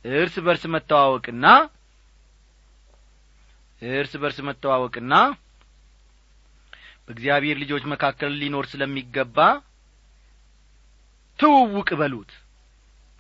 እርስ 0.04 0.36
በርስ 0.46 0.64
መተዋወቅና 0.74 1.46
እርስ 3.82 4.12
በርስ 4.22 4.38
መተዋወቅና 4.48 5.14
በእግዚአብሔር 7.06 7.56
ልጆች 7.62 7.84
መካከል 7.92 8.32
ሊኖር 8.40 8.64
ስለሚገባ 8.72 9.36
ትውውቅ 11.38 11.90
በሉት። 12.00 12.32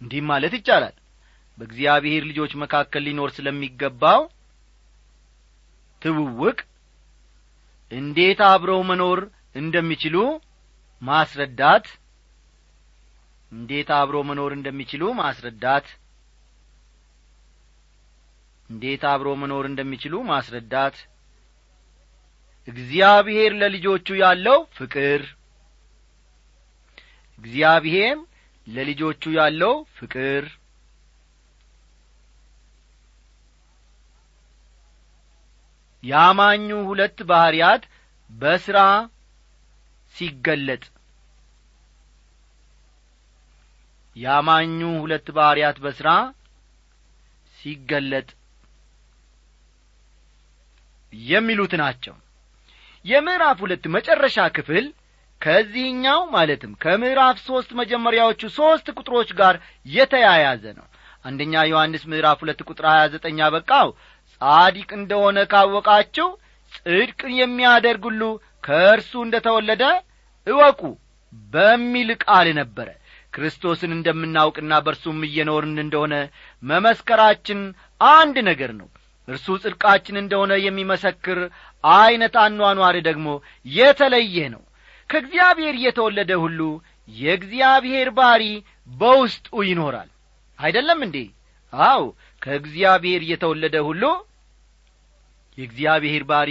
እንዲህ 0.00 0.22
ማለት 0.30 0.54
ይቻላል 0.58 0.96
በእግዚአብሔር 1.58 2.22
ልጆች 2.30 2.52
መካከል 2.62 3.02
ሊኖር 3.06 3.30
ስለሚገባው 3.36 4.20
ትውውቅ 6.02 6.58
እንዴት 7.90 8.40
አብረው 8.48 8.80
መኖር 8.90 9.20
እንደሚችሉ 9.54 10.16
ማስረዳት 11.02 11.86
እንዴት 13.52 13.90
አብረው 13.98 14.22
መኖር 14.30 14.52
እንደሚችሉ 14.56 15.02
ማስረዳት 15.20 15.86
እንዴት 18.70 19.02
አብሮ 19.10 19.28
መኖር 19.42 19.64
እንደሚችሉ 19.68 20.14
ማስረዳት 20.30 20.96
እግዚአብሔር 22.68 23.52
ለልጆቹ 23.60 24.08
ያለው 24.22 24.58
ፍቅር 24.78 25.22
እግዚአብሔር 27.38 28.16
ለልጆቹ 28.66 29.22
ያለው 29.38 29.74
ፍቅር 29.98 30.44
ያማኙ 36.02 36.68
ሁለት 36.88 37.18
ባሕርያት 37.28 37.82
በሥራ 38.30 38.78
ሲገለጥ። 40.14 40.84
ያማኙ 44.16 44.78
ሁለት 45.02 45.26
ባሕርያት 45.36 45.76
በሥራ 45.84 46.08
ሲገለጥ 47.58 48.28
የሚሉት 51.12 51.72
ናቸው። 51.82 52.14
የምዕራፍ 53.04 53.58
ሁለት 53.64 53.84
መጨረሻ 53.94 54.38
ክፍል 54.56 54.86
ከዚህኛው 55.40 56.20
ማለትም 56.34 56.72
ከምዕራፍ 56.82 57.36
ሦስት 57.46 57.70
መጀመሪያዎቹ 57.80 58.42
ሦስት 58.56 58.86
ቁጥሮች 58.96 59.30
ጋር 59.40 59.56
የተያያዘ 59.86 60.64
ነው። 60.78 60.86
አንደኛ 61.24 61.54
ዮሐንስ 61.70 62.02
ምዕራፍ 62.10 62.38
ሁለት 62.42 62.60
ቁጥር 62.68 62.86
ሀያ 62.90 63.02
ዘጠኝ 63.14 63.38
አበቃው 63.46 63.88
ጻዲቅ 64.40 64.90
እንደሆነ 64.98 65.38
ካወቃችሁ 65.52 66.28
ጽድቅን 66.74 67.32
የሚያደርግ 67.40 68.02
ሁሉ 68.08 68.22
ከእርሱ 68.64 69.12
እንደ 69.24 69.36
ተወለደ 69.46 69.84
እወቁ 70.46 70.80
በሚል 71.52 72.10
ቃል 72.24 72.48
ነበረ። 72.58 72.88
ክርስቶስን 73.34 73.90
እንደምናውቅና 73.96 74.72
በእርሱም 74.84 75.18
እየኖርን 75.26 75.76
እንደሆነ 75.82 76.14
መመስከራችን 76.62 77.60
አንድ 78.10 78.36
ነገር 78.48 78.70
ነው። 78.78 78.88
እርሱ 79.28 79.46
ጽድቃችን 79.62 80.16
እንደሆነ 80.20 80.52
የሚመሰክር 80.60 81.38
ዐይነት 81.84 82.36
አኗኗር 82.44 82.96
ደግሞ 83.08 83.26
የተለየ 83.66 84.36
ነው። 84.54 84.62
ከእግዚአብሔር 85.10 85.74
የተወለደ 85.84 86.32
ሁሉ 86.44 86.60
የእግዚአብሔር 87.08 88.08
ባሪ 88.16 88.44
በውስጡ 88.92 89.48
ይኖራል። 89.68 90.08
አይደለም 90.58 91.00
እንዴ? 91.06 91.16
አው 91.72 92.02
ከእግዚአብሔር 92.42 93.22
የተወለደ 93.30 93.76
ሁሉ 93.88 94.02
የእግዚአብሔር 95.58 96.22
ባሪ 96.28 96.50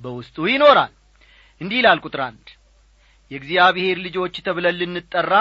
በውስጡ 0.00 0.36
ይኖራል። 0.50 0.92
እንዲህ 1.60 1.78
ይላል 1.80 1.98
ቁጥር 2.04 2.20
አንድ 2.26 2.46
የእግዚአብሔር 3.30 3.96
ልጆች 4.04 4.36
ተብለን 4.46 4.78
ልንጠራ 4.80 5.34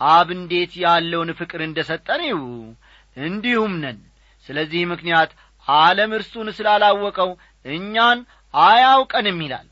አብ 0.00 0.28
እንዴት 0.36 0.72
ያለውን 0.82 1.30
ፍቅር 1.38 1.60
እንደ 1.64 1.78
ሰጠን 1.88 2.22
ይው 2.28 2.42
እንዲሁም 3.16 3.72
ነን። 3.82 3.98
ስለዚህ 4.46 4.82
ምክንያት 4.92 5.30
ዓለም 5.66 6.10
እርሱን 6.18 6.48
ስላላወቀው 6.56 7.30
እኛን 7.64 8.18
አያውቀንም 8.54 9.38
ይላል። 9.44 9.66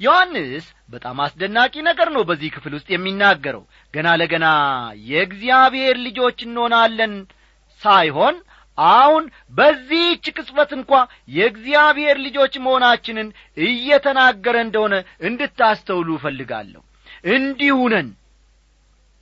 ዮሐንስ 0.00 0.64
በጣም 0.92 1.16
አስደናቂ 1.24 1.74
ነገር 1.86 2.08
ነው 2.16 2.22
በዚህ 2.28 2.50
ክፍል 2.54 2.72
ውስጥ 2.76 2.88
የሚናገረው። 2.92 3.62
ገና 3.94 4.08
ለገና 4.20 4.46
የእግዚአብሔር 5.10 5.96
ልጆች 6.06 6.38
እንሆናለን 6.46 7.14
ሳይሆን 7.80 8.36
አሁን 8.78 9.24
በዚህች 9.54 10.24
ቅጽበት 10.34 10.70
እንኳ 10.76 10.92
የእግዚአብሔር 11.30 12.16
ልጆች 12.26 12.54
መሆናችንን 12.64 13.28
እየተናገረ 13.64 14.56
እንደሆነ 14.66 14.94
እንድታስተውሉ 15.28 16.08
እፈልጋለሁ። 16.18 16.82
እንዲሁ 17.32 17.78
ነን። 17.92 18.08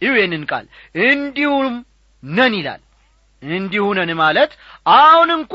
ይህንን 0.03 0.43
ቃል። 0.51 0.67
እንዲሁም 1.07 1.75
ነን 2.23 2.55
ይላል። 2.59 2.83
እንዲሁ 3.43 3.85
ነን 3.99 4.11
ማለት 4.21 4.53
አሁን 4.97 5.31
እንኳ 5.37 5.55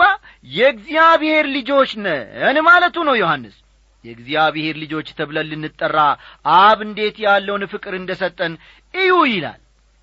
የእግዚአብሔር 0.51 1.45
ልጆች 1.55 1.91
ነን 2.03 2.57
ማለቱ 2.67 2.97
ነው 3.07 3.15
ዮሐንስ። 3.21 3.55
የእግዚአብሔር 4.03 4.75
ልጆች 4.83 5.07
ተብለን 5.17 5.49
ልንጠራ 5.51 5.97
አብ 6.57 6.79
እንዴት 6.85 7.17
ያለውን 7.25 7.63
ፍቅር 7.73 7.93
እንደ 7.97 8.11
ሰጠን 8.21 8.53
እዩ 8.93 9.13
ይላል። 9.31 9.59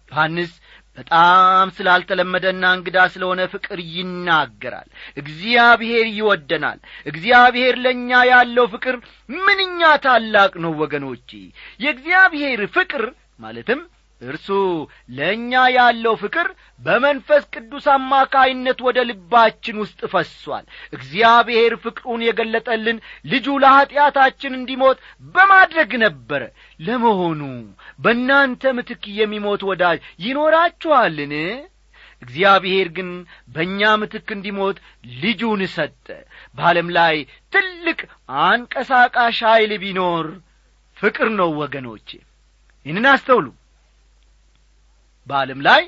ዮሐንስ 0.09 0.53
በጣም 0.99 1.67
ስላልተለመደና 1.77 2.65
እንግዳ 2.77 2.99
ስለሆነ 3.13 3.41
ፍቅር 3.53 3.79
ይናገራል። 3.93 4.89
እግዚአብሔር 5.21 6.07
ይወደናል። 6.15 6.79
እግዚአብሔር 7.07 7.77
ለእኛ 7.85 8.21
ያለው 8.31 8.67
ፍቅር 8.73 8.97
ምንኛ 9.39 9.81
ታላቅ 10.05 10.53
ነው 10.65 10.75
ወገኖቼ! 10.83 11.31
የእግዚአብሔር 11.85 12.63
ፍቅር 12.77 13.05
ማለትም 13.41 13.81
እርሱ 14.23 14.49
ለእኛ 15.11 15.53
ያለው 15.75 16.15
ፍቅር 16.23 16.47
በመንፈስ 16.81 17.43
ቅዱስ 17.55 17.85
አማካይነት 17.95 18.79
ወደ 18.87 18.99
ልባችን 19.09 19.77
ውስጥ 19.83 20.01
ፈሷል። 20.13 20.65
እግዚአብሔር 20.93 21.73
ፍቅሩን 21.85 22.25
የገለጠልን 22.27 22.99
ልጁ 23.31 23.47
ለኀጢአታችን 23.65 24.59
እንዲሞት 24.59 24.99
በማድረግ 25.35 25.91
ነበረ 26.05 26.43
ለመሆኑ 26.81 27.41
በእናንተ 27.99 28.73
ምትክ 28.79 29.05
የሚሞት 29.19 29.65
ወዳጅ 29.71 29.99
ይኖራችኋልን? 30.25 31.35
እግዚአብሔር 32.23 32.89
ግን 32.97 33.11
በእኛ 33.55 33.91
ምትክ 34.01 34.29
እንዲሞት 34.37 34.79
ልጁን 35.23 35.61
ሰጠ። 35.75 36.07
በዓለም 36.57 36.89
ላይ 36.97 37.17
ትልቅ 37.53 37.99
አንቀሳቃሽ 38.45 39.39
ኀይል 39.49 39.73
ቢኖር 39.83 40.27
ፍቅር 40.97 41.29
ነው 41.39 41.51
ወገኖቼ። 41.61 42.09
ይህንን 42.87 43.07
አስተውሉ 43.13 43.47
በዓለም 45.29 45.61
ላይ 45.67 45.83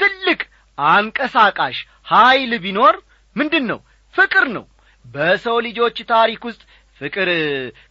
ትልቅ 0.00 0.40
አንቀሳቃሽ 0.78 1.78
ኀይል 2.06 2.52
ቢኖር 2.64 2.94
ምንድን 3.36 3.64
ነው 3.70 3.80
ፍቅር 4.14 4.46
ነው። 4.56 4.64
በሰው 5.04 5.56
ልጆች 5.66 5.96
ታሪክ 6.10 6.42
ውስጥ 6.48 6.62
ፍቅር 7.00 7.28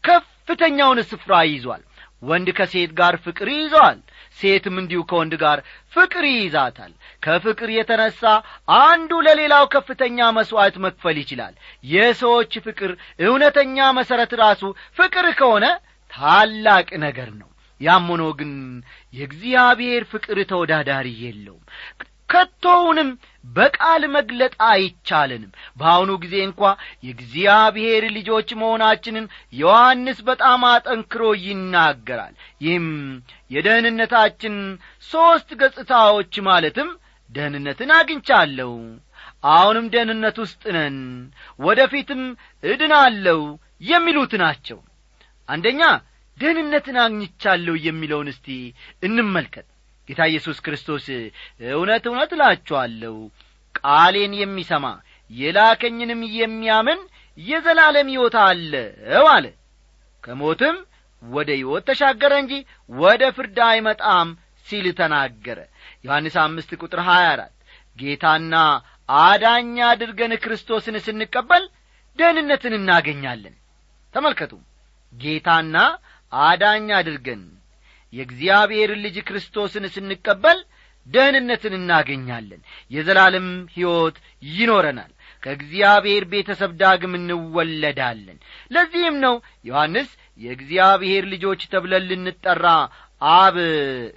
ከፍተኛውን 0.03 0.99
ስፍራ 1.09 1.33
ይዟል። 1.47 1.81
ወንድ 2.23 2.47
ከሴት 2.57 2.91
ጋር 2.99 3.13
ፍቅር 3.25 3.47
ይዘዋል 3.53 3.99
ሴትም 4.39 4.75
እንዲሁ 4.81 4.99
ከወንድ 5.09 5.33
ጋር 5.43 5.59
ፍቅር 5.93 6.25
ይይዛታል። 6.29 6.91
ከፍቅር 7.23 7.69
የተነሣ 7.73 8.21
አንዱ 8.81 9.11
ለሌላው 9.27 9.65
ከፍተኛ 9.73 10.29
መሥዋዕት 10.37 10.75
መክፈል 10.85 11.17
ይችላል። 11.21 11.53
የሰዎች 11.93 12.53
ፍቅር 12.67 12.91
እውነተኛ 13.25 13.77
መሠረት 13.99 14.33
ራሱ 14.43 14.61
ፍቅር 14.99 15.27
ከሆነ 15.39 15.65
ታላቅ 16.11 16.89
ነገር 17.03 17.31
ነው 17.41 17.49
ያም 17.81 18.07
ሆኖ 18.11 18.23
ግን 18.39 18.53
የእግዚአብሔር 19.13 20.03
ፍቅር 20.11 20.39
ተወዳዳሪ 20.49 21.07
የለውም። 21.23 21.65
ከቶውንም 22.29 23.09
በቃል 23.53 24.03
መግለጥ 24.13 24.53
አይቻለንም። 24.67 25.49
በአሁኑ 25.79 26.11
ጊዜ 26.21 26.35
እንኳ 26.43 26.61
የእግዚአብሔር 27.05 28.03
ልጆች 28.17 28.49
መሆናችንን 28.59 29.25
ዮሐንስ 29.53 30.19
በጣም 30.29 30.61
አጠንክሮ 30.69 31.23
ይናገራል። 31.43 32.35
ይህም 32.61 32.87
የደህንነታችን 33.51 34.55
ሦስት 35.09 35.49
ገጽታዎች 35.61 36.35
ማለትም 36.47 36.91
ደህንነትን 37.29 37.91
አግኝቻለሁ 37.97 38.71
አሁንም 39.51 39.85
ደህንነት 39.93 40.37
ውስጥ 40.41 40.63
ነን 40.75 40.97
ወደፊትም 41.59 42.23
እድናለሁ 42.63 43.39
የሚሉት 43.85 44.33
ናቸው። 44.41 44.79
አንደኛ 45.49 45.81
ደህንነትን 46.37 46.97
አግኝቻለሁ 47.03 47.75
የሚለውን 47.85 48.29
እስቲ 48.33 48.47
እንመልከት። 49.03 49.67
ጌታ 50.09 50.21
ኢየሱስ 50.31 50.57
ክርስቶስ 50.65 51.05
እውነት 51.71 52.03
እውነት 52.09 52.31
እላችኋለሁ 52.35 53.15
ቃሌን 53.75 54.33
የሚሰማ 54.39 54.85
የላከኝንም 55.31 56.21
የሚያምን 56.37 57.01
የዘላለም 57.37 58.07
ሕይወት 58.11 58.35
አለው 58.41 59.25
አለ። 59.33 59.45
ከሞትም 60.23 60.77
ወደ 61.23 61.49
ሕይወት 61.57 61.83
ተሻገረ 61.89 62.33
እንጂ 62.43 62.53
ወደ 62.99 63.23
ፍርድ 63.35 63.57
አይመጣም 63.67 64.29
ሲል 64.67 64.87
ተናገረ። 64.99 65.59
ዮሐንስ 66.05 66.35
አምስት 66.43 66.71
ቁጥር 66.81 66.99
ሀያ 67.07 67.25
አራት 67.33 67.53
ጌታና 67.97 68.55
አዳኛ 69.19 69.77
አድርገን 69.91 70.33
ክርስቶስን 70.43 70.95
ስንቀበል 71.05 71.63
ደህንነትን 72.19 72.73
እናገኛለን። 72.77 73.55
ተመልከቱ 74.13 74.53
ጌታና 75.13 75.77
አዳኛ 76.31 76.89
አድርገን 76.99 77.41
የእግዚአብሔርን 78.13 79.01
ልጅ 79.05 79.17
ክርስቶስን 79.27 79.85
ስንቀበል 79.93 80.59
ደህንነትን 81.07 81.73
እናገኛለን። 81.77 82.61
የዘላለም 82.91 83.45
ሕይወት 83.75 84.17
ይኖረናል። 84.51 85.11
ከእግዚአብሔር 85.43 86.23
ቤተሰብ 86.31 86.71
ዳግም 86.81 87.13
እንወለዳለን። 87.19 88.37
ለዚህም 88.71 89.15
ነው 89.23 89.35
ዮሐንስ 89.65 90.09
የእግዚአብሔር 90.39 91.23
ልጆች 91.33 91.61
ተብለን 91.71 92.03
ልንጠራ 92.09 92.65
አብ 93.21 93.55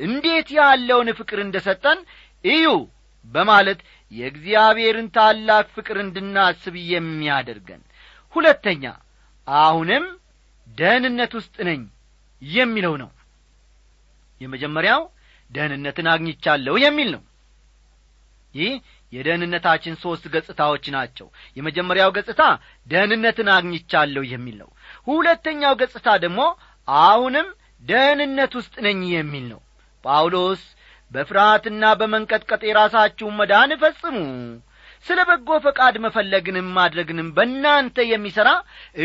እንዴት 0.07 0.49
ያለውን 0.59 1.09
ፍቅር 1.19 1.39
እንደ 1.41 1.57
ሰጠን 1.67 1.99
እዩ 2.45 2.67
በማለት 3.25 3.81
የእግዚአብሔርን 4.13 5.09
ታላቅ 5.15 5.67
ፍቅር 5.77 5.97
እንድናስብ 6.03 6.75
የሚያደርገን። 6.93 7.83
ሁለተኛ 8.35 8.85
አሁንም 9.49 10.05
ደህንነት 10.69 11.33
ውስጥ 11.39 11.57
ነኝ 11.69 11.83
የሚለው 12.53 12.95
ነው። 13.03 13.11
የመጀመሪያው 14.41 15.03
ደህንነትን 15.51 16.07
አግኝቻለሁ 16.13 16.75
የሚል 16.83 17.09
ነው። 17.15 17.23
ይህ 18.55 18.73
የደህንነታችን 19.13 19.95
ሦስት 20.03 20.25
ገጽታዎች 20.35 20.85
ናቸው። 20.95 21.27
የመጀመሪያው 21.57 22.11
ገጽታ 22.17 22.43
ደህንነትን 22.87 23.49
አግኝቻለሁ 23.55 24.23
የሚል 24.33 24.57
ነው። 24.63 24.71
ሁለተኛው 25.09 25.75
ገጽታ 25.83 26.09
ደግሞ 26.25 26.41
አሁንም 26.89 27.49
ደህንነት 27.83 28.53
ውስጥ 28.59 28.75
ነኝ 28.87 29.03
የሚል 29.15 29.45
ነው። 29.53 29.61
ጳውሎስ 30.05 30.63
በፍርሃትና 31.11 31.85
በመንቀጥቀጥ 32.01 32.63
የራሳችሁን 32.67 33.37
መዳን 33.41 33.73
ፈጽሙ። 33.83 34.17
ስለ 35.07 35.21
በጎ 35.29 35.51
ፈቃድ 35.65 35.95
መፈለግንም 36.05 36.69
ማድረግንም 36.77 37.29
በእናንተ 37.37 37.97
የሚሠራ 38.11 38.51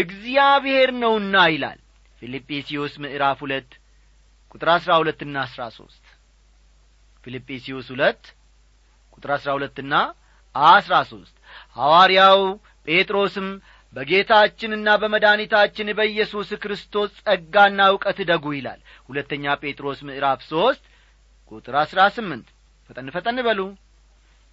እግዚአብሔር 0.02 0.90
ነውና 1.02 1.36
ይላል 1.54 1.80
ፊልጵስዩስ 2.22 2.94
ምዕራፍ 3.04 3.40
ሁለት 3.46 3.70
ቁጥር 4.52 4.70
አሥራ 4.76 4.92
ሁለትና 5.02 5.36
አሥራ 5.46 5.64
ሦስት 5.78 6.06
ፊልጵስዩስ 7.24 7.88
ሁለት 7.94 8.24
ቁጥር 9.14 9.32
አሥራ 9.36 9.50
ሁለትና 9.58 9.94
አሥራ 10.56 10.96
ሦስት 11.12 11.36
ሐዋርያው 11.78 12.42
ጴጥሮስም 12.88 13.48
በጌታችንና 13.96 14.88
በመድኃኒታችን 15.02 15.88
በኢየሱስ 15.98 16.50
ክርስቶስ 16.64 17.12
ጸጋና 17.20 17.80
እውቀት 17.92 18.20
ደጉ 18.30 18.46
ይላል። 18.56 18.80
ሁለተኛ 19.10 19.56
ጴጥሮስ 19.64 20.00
ምዕራፍ 20.08 20.42
ሦስት 20.52 20.84
ቁጥር 21.52 21.76
አሥራ 21.82 22.02
ስምንት 22.18 22.48
ፈጠን 22.90 23.08
ፈጠን 23.16 23.40
በሉ። 23.48 23.60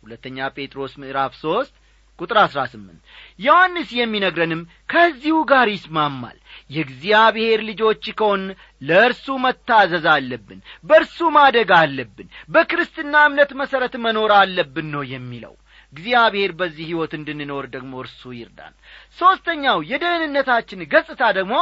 ሁለተኛ 0.03 0.49
ጴጥሮስ 0.57 0.93
ምዕራፍ 1.03 1.33
ሦስት 1.43 1.75
ቁጥር 2.19 2.39
አሥራ 2.43 2.61
ስምንት 2.73 3.01
ዮሐንስ 3.39 3.89
የሚነግረንም 3.99 4.61
ከዚሁ 4.89 5.37
ጋር 5.51 5.69
ይስማማል 5.73 6.37
የእግዚአብሔር 6.71 7.61
ልጆች 7.69 8.05
ከሆን 8.19 8.43
ለእርሱ 8.83 9.27
መታዘዝ 9.45 10.07
አለብን 10.15 10.59
በእርሱ 10.85 11.19
ማደግ 11.37 11.71
አለብን 11.79 12.29
በክርስትና 12.49 13.15
እምነት 13.29 13.53
መሠረት 13.61 13.95
መኖር 14.05 14.33
አለብን 14.39 14.89
ነው 14.95 15.05
የሚለው። 15.13 15.55
እግዚአብሔር 15.93 16.53
በዚህ 16.59 16.85
ሕይወት 16.89 17.13
እንድንኖር 17.19 17.67
ደግሞ 17.75 17.93
እርሱ 18.03 18.23
ይርዳን። 18.37 18.75
ሦስተኛው 19.19 19.79
የደህንነታችን 19.91 20.81
ገጽታ 20.93 21.23
ደግሞ 21.39 21.55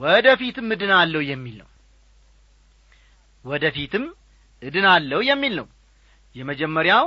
ወደፊትም 0.00 0.68
እድናለሁ 0.74 1.20
የሚል 1.30 1.56
ነው። 1.62 1.68
ወደፊትም 3.44 4.04
እድናለሁ 4.62 5.20
የሚል 5.28 5.54
ነው። 5.60 5.66
የመጀመሪያው 6.34 7.06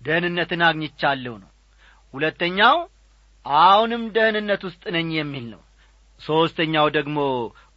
ደህንነትን 0.00 0.62
አግኝቻለሁ 0.68 1.34
ነው። 1.42 1.50
ሁለተኛው 2.14 2.76
አሁንም 3.46 4.02
ደህንነት 4.14 4.62
ውስጥ 4.68 4.82
ነኝ 4.96 5.10
የሚል 5.16 5.44
ነው። 5.52 5.60
ሦስተኛው 6.20 6.86
ደግሞ 6.96 7.18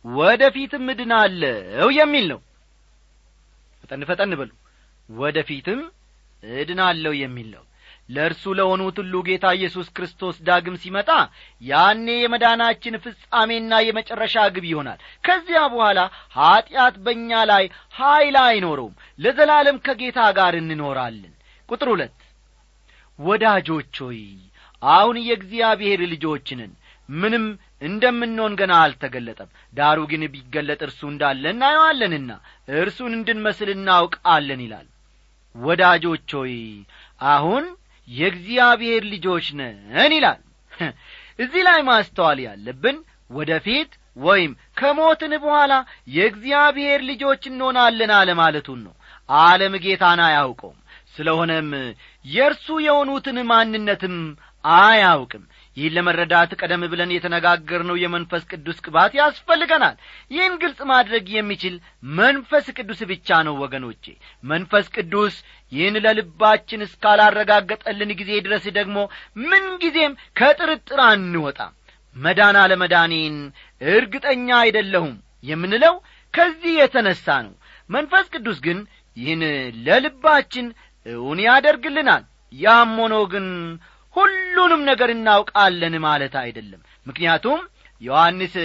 ወደፊትም 0.05 0.85
እድናለሁ 0.93 1.87
የሚል 1.97 2.25
ነው። 2.31 2.39
ፈጠን 3.83 4.01
ፈጠን 4.09 4.33
በሉ። 4.39 4.51
ወደፊትም 5.09 5.79
እድናለሁ 6.43 7.13
የሚል 7.19 7.47
ነው። 7.55 7.63
ለእርሱ 8.09 8.43
ለሆኑት 8.57 8.97
ሁሉ 9.01 9.13
ጌታ 9.27 9.45
ኢየሱስ 9.57 9.87
ክርስቶስ 9.95 10.35
ዳግም 10.47 10.75
ሲመጣ 10.81 11.09
ያኔ 11.61 12.07
የመዳናችን 12.17 12.99
ፍጻሜና 13.03 13.73
የመጨረሻ 13.85 14.35
ግብ 14.55 14.65
ይሆናል። 14.71 14.97
ከዚያ 15.23 15.61
በኋላ 15.73 15.99
ኀጢአት 16.37 16.95
በእኛ 17.05 17.31
ላይ 17.51 17.65
ኀይል 17.95 18.37
አይኖረውም። 18.43 18.95
ለዘላለም 19.19 19.77
ከጌታ 19.85 20.19
ጋር 20.39 20.55
እንኖራለን። 20.61 21.33
ቁጥር 21.69 21.89
ሁለት 21.93 22.17
ወዳጆች 23.19 23.95
ሆይ 24.03 24.21
አሁን 24.91 25.17
የእግዚአብሔር 25.23 26.01
ልጆችንን 26.11 26.71
ምንም 27.09 27.45
እንደምንሆን 27.81 28.53
ገና 28.59 28.73
አልተገለጠም። 28.81 29.49
ዳሩ 29.73 29.99
ግን 30.11 30.21
ቢገለጥ 30.33 30.79
እርሱ 30.87 31.01
እንዳለ 31.09 31.43
እናየዋለንና 31.53 32.31
እርሱን 32.77 33.13
እንድንመስል 33.17 33.69
እናውቃለን 33.73 34.61
ይላል። 34.65 34.87
ወዳጆች 35.55 36.29
ሆይ 36.37 36.53
አሁን 37.31 37.65
የእግዚአብሔር 38.07 39.03
ልጆች 39.11 39.45
ነን 39.59 40.13
ይላል። 40.15 40.39
እዚህ 41.39 41.61
ላይ 41.67 41.79
ማስተዋል 41.89 42.39
ያለብን 42.45 42.97
ወደፊት 43.29 43.91
ወይም 44.17 44.51
ከሞትን 44.77 45.33
በኋላ 45.43 45.73
የእግዚአብሔር 46.15 47.01
ልጆች 47.09 47.43
እንሆናለን 47.51 48.11
አለ 48.17 48.29
ማለቱን 48.39 48.79
ነው። 48.85 48.93
ዓለም 49.29 49.75
ጌታን 49.83 50.21
አያውቀውም። 50.25 50.79
ስለሆነም 51.15 51.69
የእርሱ 52.25 52.67
የሆኑትን 52.85 53.37
ማንነትም 53.49 54.15
አያውቅም። 54.63 55.43
ይህን 55.77 55.93
ለመረዳት 55.95 56.51
ቀደም 56.59 56.83
ብለን 56.91 57.11
የተነጋገርነው 57.13 57.95
የመንፈስ 58.01 58.43
ቅዱስ 58.51 58.77
ቅባት 58.85 59.11
ያስፈልገናል። 59.19 59.95
ይህን 60.31 60.53
ግልጽ 60.61 60.79
ማድረግ 60.91 61.25
የሚችል 61.33 61.75
መንፈስ 62.17 62.65
ቅዱስ 62.77 62.99
ብቻ 63.11 63.39
ነው 63.47 63.55
ወገኖቼ። 63.63 64.03
መንፈስ 64.43 64.87
ቅዱስ 64.95 65.35
ይህን 65.71 65.97
ለልባችን 66.05 66.85
እስካላረጋገጠልን 66.87 68.11
ጊዜ 68.19 68.31
ድረስ 68.45 68.65
ደግሞ 68.77 68.97
ምንጊዜም 69.45 70.17
ከጥርጥር 70.37 71.01
አንወጣም። 71.09 71.73
መዳን 72.15 72.57
አለመዳኔን 72.61 73.37
እርግጠኛ 73.91 74.47
አይደለሁም 74.59 75.13
የምንለው 75.43 75.95
ከዚህ 76.33 76.73
የተነሣ 76.77 77.25
ነው። 77.45 77.53
መንፈስ 77.89 78.27
ቅዱስ 78.35 78.59
ግን 78.65 78.77
ይህን 79.17 79.41
ለልባችን 79.87 80.67
እውን 81.05 81.39
ያደርግልናል። 81.45 82.23
ያም 82.53 82.91
ሆኖ 83.01 83.15
ግን 83.31 83.45
ሁሉንም 84.15 84.81
ነገር 84.89 85.09
እናውቃለን 85.15 85.95
ማለት 86.05 86.35
አይደለም። 86.41 86.81
ምክንያቱም 87.07 87.59
ዮሐንስ 88.01 88.55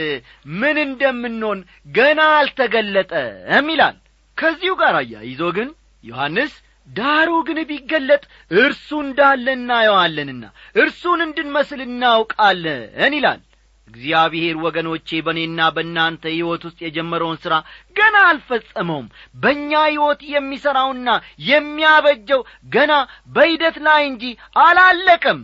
ምን 0.61 0.77
እንደምንሆን 0.85 1.59
ገና 1.95 2.21
አልተገለጠም 2.39 3.67
ይላል። 3.75 3.97
ከዚሁ 4.39 4.73
ጋር 4.81 4.95
አያይዞ 5.01 5.43
ግን 5.57 5.69
ዮሐንስ 6.05 6.53
ዳሩ 6.89 7.31
ግን 7.47 7.59
ቢገለጥ 7.71 8.23
እርሱ 8.59 8.89
እንዳለ 9.05 9.47
እናየዋለንና 9.57 10.45
እርሱን 10.83 11.21
እንድንመስል 11.27 11.81
እናውቃለን 11.87 13.15
ይላል 13.19 13.41
እግዚአብሔር 13.89 14.57
ወገኖቼ 14.65 15.19
በእኔና 15.27 15.61
በእናንተ 15.77 16.25
ሕይወት 16.33 16.63
ውስጥ 16.69 16.79
የጀመረውን 16.85 17.39
ሥራ 17.45 17.55
ገና 17.97 18.17
አልፈጸመውም። 18.29 19.07
በእኛ 19.37 19.73
ሕይወት 19.89 20.23
የሚሠራውና 20.33 21.09
የሚያበጀው 21.51 22.43
ገና 22.73 22.93
በሂደት 23.35 23.79
ላይ 23.87 24.03
እንጂ 24.11 24.25
አላለቀም 24.65 25.41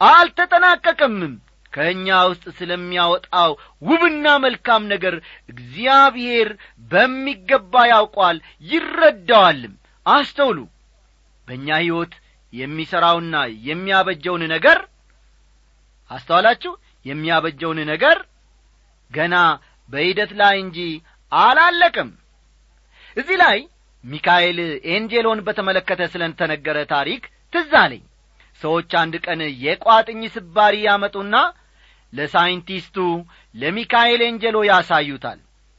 አልተጠናቀቀምም። 0.00 1.34
ከእኛ 1.72 2.08
ውስጥ 2.30 2.44
ስለሚያወጣው 2.56 3.52
ውብና 3.82 4.26
መልካም 4.44 4.82
ነገር 4.90 5.14
እግዚአብሔር 5.52 6.48
በሚገባ 6.90 7.84
ያውቋል 7.92 8.38
ይረዳዋልም። 8.64 9.74
አስተውሉ። 10.06 10.58
በእኛ 11.48 11.68
ሕይወት 11.82 12.12
የሚሠራውና 12.52 13.36
የሚያበጀውን 13.68 14.42
ነገር 14.52 14.78
አስተዋላችሁ 16.10 16.72
የሚያበጀውን 17.04 17.78
ነገር 17.90 18.18
ገና 19.10 19.34
በሂደት 19.88 20.32
ላይ 20.40 20.56
እንጂ 20.64 20.78
አላለቅም። 21.32 22.10
እዚህ 23.16 23.36
ላይ 23.42 23.58
ሚካኤል 24.04 24.58
አንጄሎን 24.92 25.40
በተመለከተ 25.46 26.02
ስለተነገረ 26.12 26.78
ታሪክ 26.92 27.22
ትዝ 27.52 27.72
ሰዎች 28.60 28.90
አንድ 29.00 29.14
ቀን 29.26 29.40
የቋጥኝ 29.64 30.22
ስባሪ 30.34 30.74
ያመጡና 30.86 31.36
ለሳይንቲስቱ 32.12 32.96
ለሚካኤል 33.54 34.20
አንጄሎ 34.26 34.56
ያሳዩታል። 34.68 35.38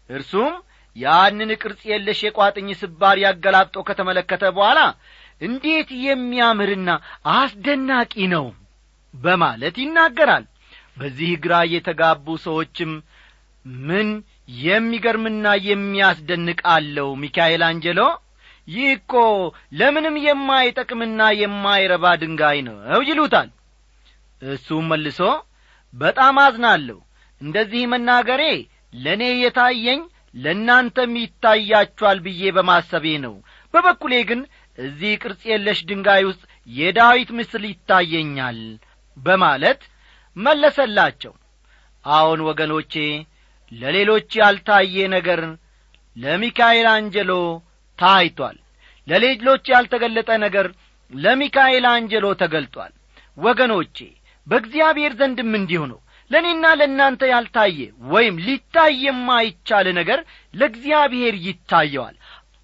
እርሱም 0.09 0.53
ያንን 0.95 1.51
ቅርጽ 1.61 1.81
የለሽ 1.91 2.19
የቋጥኝ 2.25 2.67
ስባሪ 2.81 3.17
ያገላብጦ 3.23 3.77
ከተመለከተ 3.87 4.43
በኋላ 4.57 4.79
እንዴት 5.41 5.89
የሚያምርና 6.05 6.89
አስደናቂ 7.33 8.13
ነው 8.33 8.45
በማለት 9.13 9.75
ይናገራል 9.83 10.43
በዚህ 10.97 11.31
ግራ 11.43 11.53
የተጋቡ 11.73 12.25
ሰዎችም 12.45 12.91
ምን 13.87 14.07
የሚገርምና 14.63 15.45
የሚያስደንቅ 15.67 16.59
አለው 16.73 17.09
ሚካኤል 17.21 17.61
አንጀሎ? 17.67 17.99
ይህ 18.67 18.89
እኮ 18.97 19.13
ለምንም 19.79 20.15
የማይጠቅምና 20.25 21.21
የማይረባ 21.41 22.05
ድንጋይ 22.21 22.59
ነው 22.67 22.75
ይሉታል። 23.09 23.49
እሱም 24.41 24.85
መልሶ 24.91 25.19
በጣም 25.93 26.35
አዝናለሁ። 26.43 26.97
እንደዚህ 27.41 27.83
መናገሬ 27.93 28.43
ለእኔ 28.95 29.23
የታየኝ 29.41 30.01
ለእናንተም 30.35 31.11
ይታያችኋል 31.21 32.19
ብዬ 32.25 32.51
በማሰቤ 32.55 33.05
ነው። 33.25 33.33
በበኩሌ 33.73 34.13
ግን 34.29 34.41
እዚህ 34.77 35.11
ቅርጽ 35.21 35.41
የለሽ 35.49 35.79
ድንጋይ 35.89 36.23
ውስጥ 36.29 36.43
የዳዊት 36.69 37.29
ምስል 37.37 37.63
ይታየኛል 37.71 38.59
በማለት 39.17 39.81
መለሰላቸው። 40.37 41.33
አዎን 42.05 42.41
ወገኖቼ 42.47 42.93
ለሌሎች 43.71 44.29
ያልታየ 44.39 44.95
ነገር 45.15 45.41
ለሚካኤል 46.17 46.87
አንጀሎ 46.95 47.31
ታይቷል። 47.99 48.57
ለሌሎች 49.07 49.63
ያልተገለጠ 49.73 50.29
ነገር 50.45 50.67
ለሚካኤል 51.13 51.85
አንጀሎ 51.91 52.25
ተገልጧል። 52.41 52.91
ወገኖቼ 53.37 53.97
በእግዚአብሔር 54.47 55.13
ዘንድም 55.19 55.51
እንዲሁ 55.59 55.81
ነው። 55.91 55.99
ለእኔና 56.31 56.65
ለእናንተ 56.79 57.21
ያልታየ 57.31 57.79
ወይም 58.11 58.35
ሊታይ 58.45 58.93
የማይቻል 59.05 59.87
ነገር 59.99 60.19
ለእግዚአብሔር 60.53 61.35
ይታየዋል። 61.47 62.15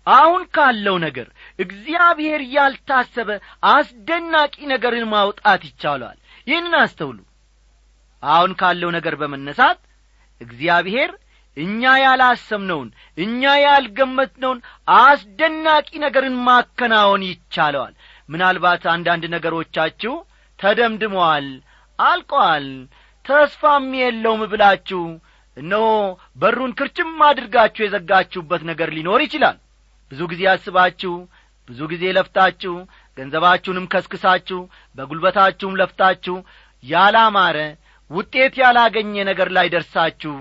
አሁን 0.07 0.43
ካለው 0.55 0.95
ነገር 1.05 1.27
እግዚአብሔር 1.59 2.41
ያልታሰበ 2.53 3.29
አስደናቂ 3.73 4.55
ነገርን 4.71 5.05
ማውጣት 5.13 5.61
ይቻለዋል 5.69 6.17
ይህንን 6.47 6.75
አስተውሉ 6.81 7.17
አሁን 8.23 8.51
ካለው 8.59 8.89
ነገር 8.97 9.15
በመነሳት 9.21 9.79
እግዚአብሔር 10.41 11.11
እኛ 11.57 11.91
ያላሰብነውን 12.01 12.89
እኛ 13.17 13.51
ያልገመትነውን 13.63 14.59
አስደናቂ 14.99 15.89
ነገርን 16.05 16.35
ማከናወን 16.47 17.23
ይቻለዋል። 17.29 17.93
ምናልባት 18.29 18.83
አንዳንድ 18.93 19.23
ነገሮቻችሁ 19.35 20.13
ተደምድመዋል 20.59 21.47
አልቀዋል 21.99 22.67
ተስፋም 23.25 23.87
የለውም 24.01 24.41
ብላችሁ 24.51 25.01
እነሆ 25.57 25.87
በሩን 26.41 26.71
ክርችም 26.79 27.09
አድርጋችሁ 27.27 27.81
የዘጋችሁበት 27.85 28.61
ነገር 28.69 28.89
ሊኖር 28.97 29.21
ይችላል። 29.25 29.57
ብዙ 30.11 30.21
ጊዜ 30.31 30.43
አስባችሁ 30.53 31.13
ብዙ 31.69 31.79
ጊዜ 31.91 32.03
ለፍታችሁ 32.17 32.75
ገንዘባችሁንም 33.17 33.89
ከስክሳችሁ 33.91 34.59
በጒልበታችሁም 34.97 35.77
ለፍታችሁ 35.79 36.35
ያላማረ 36.83 37.57
ውጤት 38.11 38.53
ያላገኘ 38.61 39.15
ነገር 39.29 39.49
ላይ 39.57 39.67
ደርሳችሁ 39.73 40.33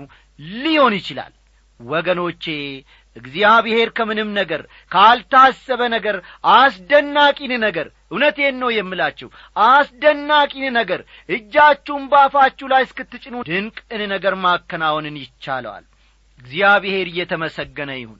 ሊሆን 0.57 0.93
ይችላል። 0.99 1.33
ወገኖቼ 1.79 2.43
እግዚአብሔር 3.15 3.89
ከምንም 3.97 4.29
ነገር 4.37 4.61
ካልታሰበ 4.91 5.81
ነገር 5.93 6.15
አስደናቂን 6.55 7.53
ነገር 7.65 7.87
እውነቴን 8.11 8.55
ነው 8.61 8.69
የምላችሁ 8.73 9.29
አስደናቂን 9.67 10.65
ነገር 10.77 11.01
እጃችሁን 11.29 12.03
ባፋችሁ 12.11 12.67
ላይ 12.73 12.83
እስክትጭኑ 12.87 13.35
ድንቅን 13.49 14.01
ነገር 14.13 14.35
ማከናወንን 14.45 15.17
ይቻለዋል። 15.23 15.85
እግዚአብሔር 16.39 17.07
እየተመሰገነ 17.11 17.91
ይሁን። 17.99 18.19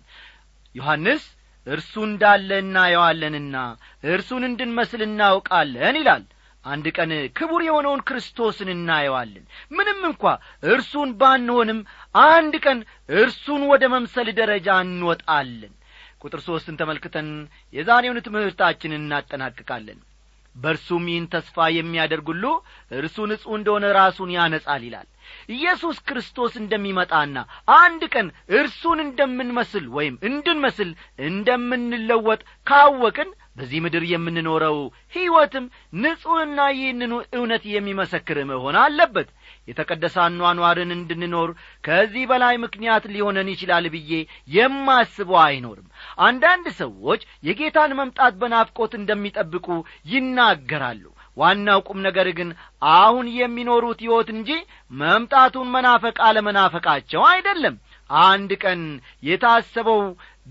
ዮሐንስ 0.75 1.23
እርሱ 1.67 1.93
እንዳለ 2.07 2.49
እናየዋለንና 2.63 3.55
እርሱን 4.09 4.43
እንድንመስል 4.47 5.01
እናውቃለን 5.07 5.97
ይላል 6.01 6.23
አንድ 6.65 6.85
ቀን 6.97 7.11
ክቡር 7.37 7.61
የሆነውን 7.65 8.03
ክርስቶስን 8.07 8.69
እናየዋለን። 8.73 9.45
ምንም 9.71 9.99
እንኳ 10.09 10.23
እርሱን 10.67 11.11
ባንሆንም 11.21 11.79
አንድ 12.25 12.55
ቀን 12.65 12.79
እርሱን 13.19 13.61
ወደ 13.71 13.83
መምሰል 13.93 14.29
ደረጃ 14.39 14.67
እንወጣለን። 14.85 15.73
ቁጥር 16.23 16.41
ሦስትን 16.47 16.79
ተመልክተን 16.79 17.27
የዛሬውን 17.73 18.23
ትምህርታችንን 18.25 19.01
እናጠናቅቃለን። 19.01 19.99
በእርሱም 20.55 21.03
ይህን 21.09 21.25
ተስፋ 21.33 21.65
የሚያደርግ 21.73 22.27
ሁሉ 22.31 22.45
እርሱ 22.91 23.17
ንጹሕ 23.29 23.51
እንደሆነ 23.57 23.85
ራሱን 23.97 24.29
ያነጻል 24.35 24.81
ይላል። 24.87 25.07
ኢየሱስ 25.55 25.97
ክርስቶስ 26.07 26.53
እንደሚመጣና 26.61 27.37
አንድ 27.77 28.01
ቀን 28.13 28.27
እርሱን 28.59 28.99
እንደምንመስል 29.05 29.85
ወይም 29.97 30.15
እንድንመስል 30.29 30.89
እንደምንለወጥ 31.29 32.41
ካወቅን 32.67 33.29
በዚህ 33.59 33.79
ምድር 33.83 34.03
የምንኖረው 34.09 34.77
ሕይወትም 35.13 35.65
ንጹሕና 36.01 36.59
ይህንኑ 36.75 37.13
እውነት 37.37 37.63
የሚመሰክር 37.71 38.37
መሆን 38.49 38.75
አለበት። 38.81 39.29
የተቀደሰ 39.67 40.15
አኗኗርን 40.25 40.91
እንድንኖር 40.95 41.49
ከዚህ 41.83 42.23
በላይ 42.29 42.55
ምክንያት 42.63 43.03
ሊሆነን 43.13 43.51
ይችላል 43.53 43.85
ብዬ 43.95 44.11
የማስበው 44.55 45.39
አይኖርም። 45.43 45.87
አንዳንድ 46.23 46.67
ሰዎች 46.79 47.21
የጌታን 47.43 47.97
መምጣት 47.99 48.35
በናፍቆት 48.41 48.93
እንደሚጠብቁ 48.99 49.67
ይናገራሉ። 50.13 51.03
ዋናው 51.37 51.79
ቁም 51.87 51.99
ነገር 52.05 52.27
ግን 52.37 52.49
አሁን 52.95 53.25
የሚኖሩት 53.35 53.99
ሕይወት 54.03 54.29
እንጂ 54.33 54.49
መምጣቱን 54.93 55.71
መናፈቅ 55.75 56.17
አለመናፈቃቸው 56.27 57.21
አይደለም። 57.29 57.75
አንድ 58.09 58.51
ቀን 58.63 58.81
የታሰበው 59.23 60.01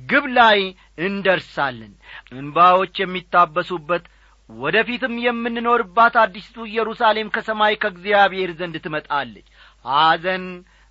ግብ 0.03 0.25
ላይ 0.39 0.61
እንደርሳለን። 1.07 1.93
እንባዎች 2.35 2.95
የሚታበሱበት 3.01 4.05
ወደ 4.49 4.77
ፊትም 4.89 5.15
የምንኖርባት 5.25 6.15
አዲስቱ 6.23 6.57
ኢየሩሳሌም 6.69 7.33
ከሰማይ 7.35 7.75
ከእግዚአብሔር 7.83 8.51
ዘንድ 8.61 8.77
ትመጣለች። 8.85 9.47
ሐዘን 9.85 10.45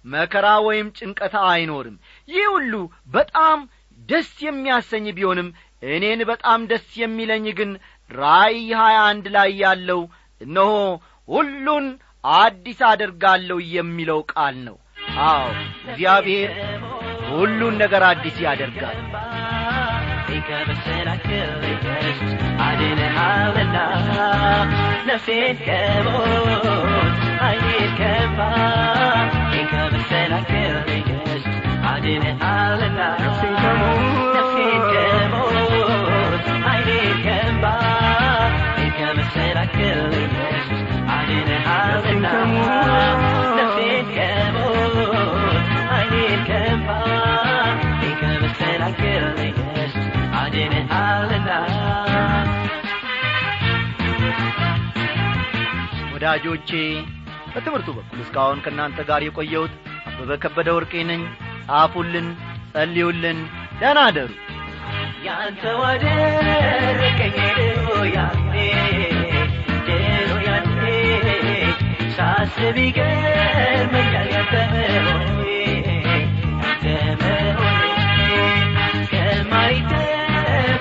መከራ 0.06 0.48
ወይም 0.68 0.88
ጭንቀት 0.98 1.34
አይኖርም። 1.48 1.96
ይህ 2.30 2.46
ሁሉ 2.54 2.74
በጣም 3.16 3.60
ደስ 4.00 4.30
የሚያሰኝ 4.46 5.06
ቢሆንም 5.18 5.50
እኔን 5.88 6.22
በጣም 6.30 6.60
ደስ 6.72 6.88
የሚለኝ 7.02 7.46
ግን 7.58 7.72
ራእይ 8.12 8.68
ሀያ 8.80 8.98
አንድ 9.10 9.26
ላይ 9.36 9.50
ያለው 9.64 10.02
እነሆ 10.42 10.72
ሁሉን 11.28 11.88
አዲስ 12.38 12.80
አደርጋለሁ 12.90 13.58
የሚለው 13.76 14.20
ቃል 14.32 14.56
ነው። 14.68 14.78
አዎ 15.26 15.44
እግዚአብሔር 15.86 16.52
ሁሉን 17.38 17.76
ነገር 17.84 18.04
አዲስ 18.10 18.38
ያደርጋል። 18.46 19.00
ከመሰናክል 20.48 21.50
ኢየሱስ 21.68 22.20
አድነሃልና 22.66 23.78
ነፍሴን 25.08 25.56
ወዳጆቼ 56.14 56.70
በትምህርቱ 57.52 57.90
በኩል 57.98 58.20
እስካሁን 58.24 58.60
ከእናንተ 58.66 59.00
ጋር 59.10 59.22
የቆየሁት 59.26 59.74
አበበ 60.10 60.38
ከበደ 60.44 60.70
ወርቄ 60.78 60.94
ነኝ። 61.10 61.22
ጻፉልን 61.70 62.28
ጸልዩልን 62.74 63.40
ደህና 63.80 64.00
አደሩ 64.10 64.30
ያንተ 65.26 65.64
ወደረቀኝ 65.82 67.36
ድሮ 67.58 67.88
ያኔ 68.16 68.54
ድሮ 69.88 70.00
ያኔ 70.48 70.80
ሳስብ 72.16 72.78
ይገርመኛል 72.86 74.30
ያንተ 74.36 74.54
መሆኔ 75.08 75.44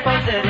después 0.07 0.27
de 0.27 0.46